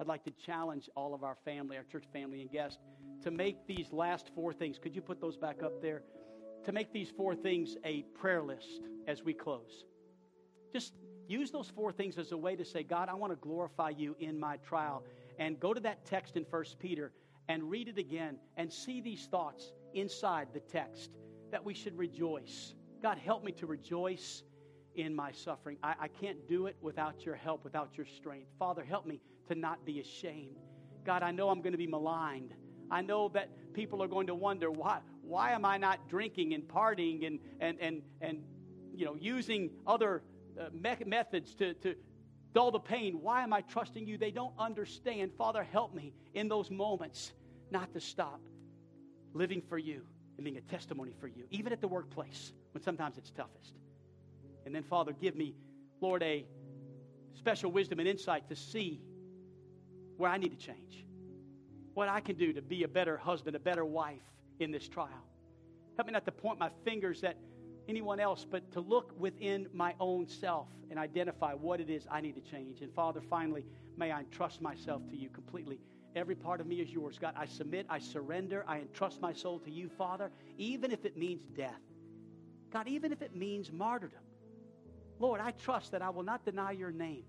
[0.00, 2.80] I'd like to challenge all of our family, our church family and guests,
[3.22, 4.80] to make these last four things.
[4.80, 6.02] Could you put those back up there?
[6.64, 9.84] To make these four things a prayer list as we close.
[10.72, 10.94] Just
[11.28, 14.16] use those four things as a way to say, God, I want to glorify you
[14.18, 15.04] in my trial.
[15.38, 17.12] And go to that text in 1 Peter
[17.48, 21.10] and read it again and see these thoughts inside the text
[21.50, 22.74] that we should rejoice.
[23.02, 24.42] God, help me to rejoice
[24.94, 25.78] in my suffering.
[25.82, 28.48] I, I, can't do it without your help, without your strength.
[28.58, 30.56] Father, help me to not be ashamed.
[31.04, 32.52] God, I know I'm going to be maligned.
[32.90, 36.64] I know that people are going to wonder why, why am I not drinking and
[36.64, 38.42] partying and, and, and, and
[38.94, 40.22] you know, using other
[40.60, 41.94] uh, me- methods to, to
[42.52, 43.20] dull the pain?
[43.20, 44.18] Why am I trusting you?
[44.18, 45.32] They don't understand.
[45.36, 47.32] Father, help me in those moments
[47.70, 48.40] not to stop
[49.34, 50.02] living for you
[50.36, 53.74] and being a testimony for you, even at the workplace when sometimes it's toughest.
[54.64, 55.54] And then, Father, give me,
[56.00, 56.44] Lord, a
[57.34, 59.00] special wisdom and insight to see
[60.16, 61.04] where I need to change,
[61.94, 64.22] what I can do to be a better husband, a better wife
[64.58, 65.08] in this trial.
[65.96, 67.36] Help me not to point my fingers at
[67.88, 72.20] anyone else, but to look within my own self and identify what it is I
[72.20, 72.82] need to change.
[72.82, 73.64] And Father, finally,
[73.96, 75.80] may I entrust myself to you completely.
[76.14, 77.18] Every part of me is yours.
[77.18, 81.16] God, I submit, I surrender, I entrust my soul to you, Father, even if it
[81.16, 81.80] means death.
[82.70, 84.20] God, even if it means martyrdom.
[85.18, 87.24] Lord, I trust that I will not deny your name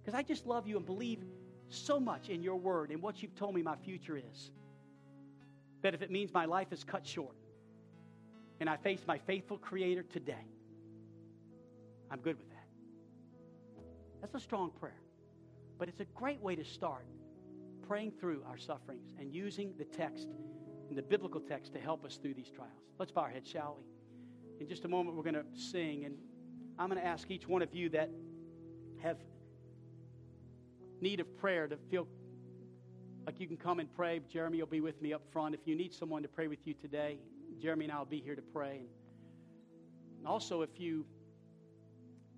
[0.00, 1.24] because I just love you and believe
[1.68, 4.50] so much in your word and what you've told me my future is.
[5.82, 7.36] That if it means my life is cut short
[8.60, 10.46] and I face my faithful Creator today,
[12.10, 12.66] I'm good with that.
[14.20, 15.00] That's a strong prayer,
[15.78, 17.06] but it's a great way to start
[17.86, 20.28] praying through our sufferings and using the text
[20.88, 22.72] and the biblical text to help us through these trials.
[22.98, 23.84] Let's bow our heads, shall we?
[24.60, 26.16] In just a moment, we're going to sing, and
[26.78, 28.10] I'm going to ask each one of you that
[29.02, 29.18] have
[31.00, 32.08] need of prayer to feel
[33.24, 34.20] like you can come and pray.
[34.28, 35.54] Jeremy will be with me up front.
[35.54, 37.18] If you need someone to pray with you today,
[37.58, 38.82] Jeremy and I will be here to pray.
[40.18, 41.04] And also, if you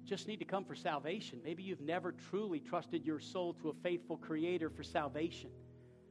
[0.05, 3.75] just need to come for salvation, maybe you've never truly trusted your soul to a
[3.75, 5.51] faithful Creator for salvation.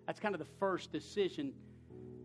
[0.07, 1.53] That's kind of the first decision.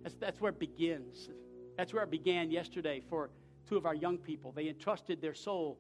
[0.03, 1.29] That's, that's where it begins.
[1.77, 3.31] That's where it began yesterday for
[3.69, 4.53] two of our young people.
[4.53, 5.79] They entrusted their soul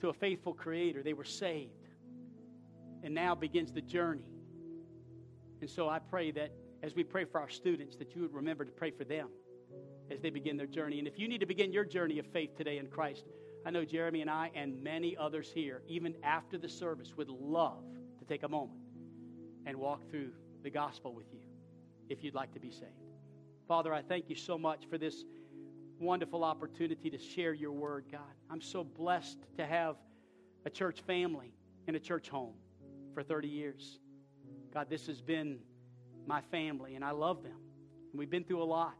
[0.00, 1.72] to a faithful Creator, they were saved
[3.02, 4.28] and now begins the journey.
[5.60, 6.50] And so I pray that
[6.82, 9.28] as we pray for our students, that you would remember to pray for them
[10.10, 10.98] as they begin their journey.
[10.98, 13.24] And if you need to begin your journey of faith today in Christ,
[13.64, 17.82] I know Jeremy and I and many others here, even after the service, would love
[18.18, 18.80] to take a moment
[19.66, 20.30] and walk through
[20.62, 21.40] the gospel with you
[22.08, 22.92] if you'd like to be saved.
[23.66, 25.24] Father, I thank you so much for this
[25.98, 28.20] wonderful opportunity to share your word, God.
[28.50, 29.96] I'm so blessed to have
[30.64, 31.52] a church family
[31.86, 32.54] and a church home
[33.14, 33.98] for 30 years.
[34.72, 35.58] God, this has been
[36.26, 37.56] my family, and I love them.
[38.12, 38.94] And we've been through a lot.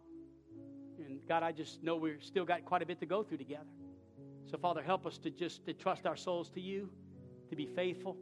[0.99, 3.71] And God, I just know we've still got quite a bit to go through together.
[4.51, 6.89] So, Father, help us to just to trust our souls to you,
[7.51, 8.17] to be faithful,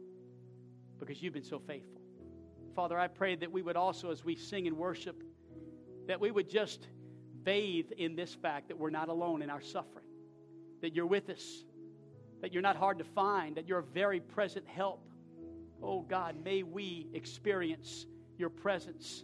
[0.99, 2.01] because you've been so faithful.
[2.75, 5.23] Father, I pray that we would also, as we sing and worship,
[6.07, 6.87] that we would just
[7.43, 10.05] bathe in this fact that we're not alone in our suffering,
[10.81, 11.63] that you're with us,
[12.41, 15.05] that you're not hard to find, that you're a very present help
[15.81, 18.05] Oh God, may we experience
[18.37, 19.23] your presence.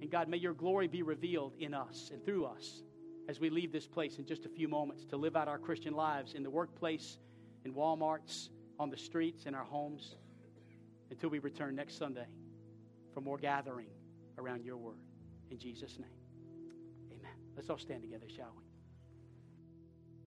[0.00, 2.82] And God, may your glory be revealed in us and through us
[3.28, 5.94] as we leave this place in just a few moments to live out our Christian
[5.94, 7.18] lives in the workplace,
[7.64, 8.48] in Walmarts,
[8.78, 10.16] on the streets, in our homes,
[11.10, 12.26] until we return next Sunday
[13.12, 13.88] for more gathering
[14.38, 14.96] around your word.
[15.50, 16.10] In Jesus' name,
[17.12, 17.34] amen.
[17.56, 18.69] Let's all stand together, shall we?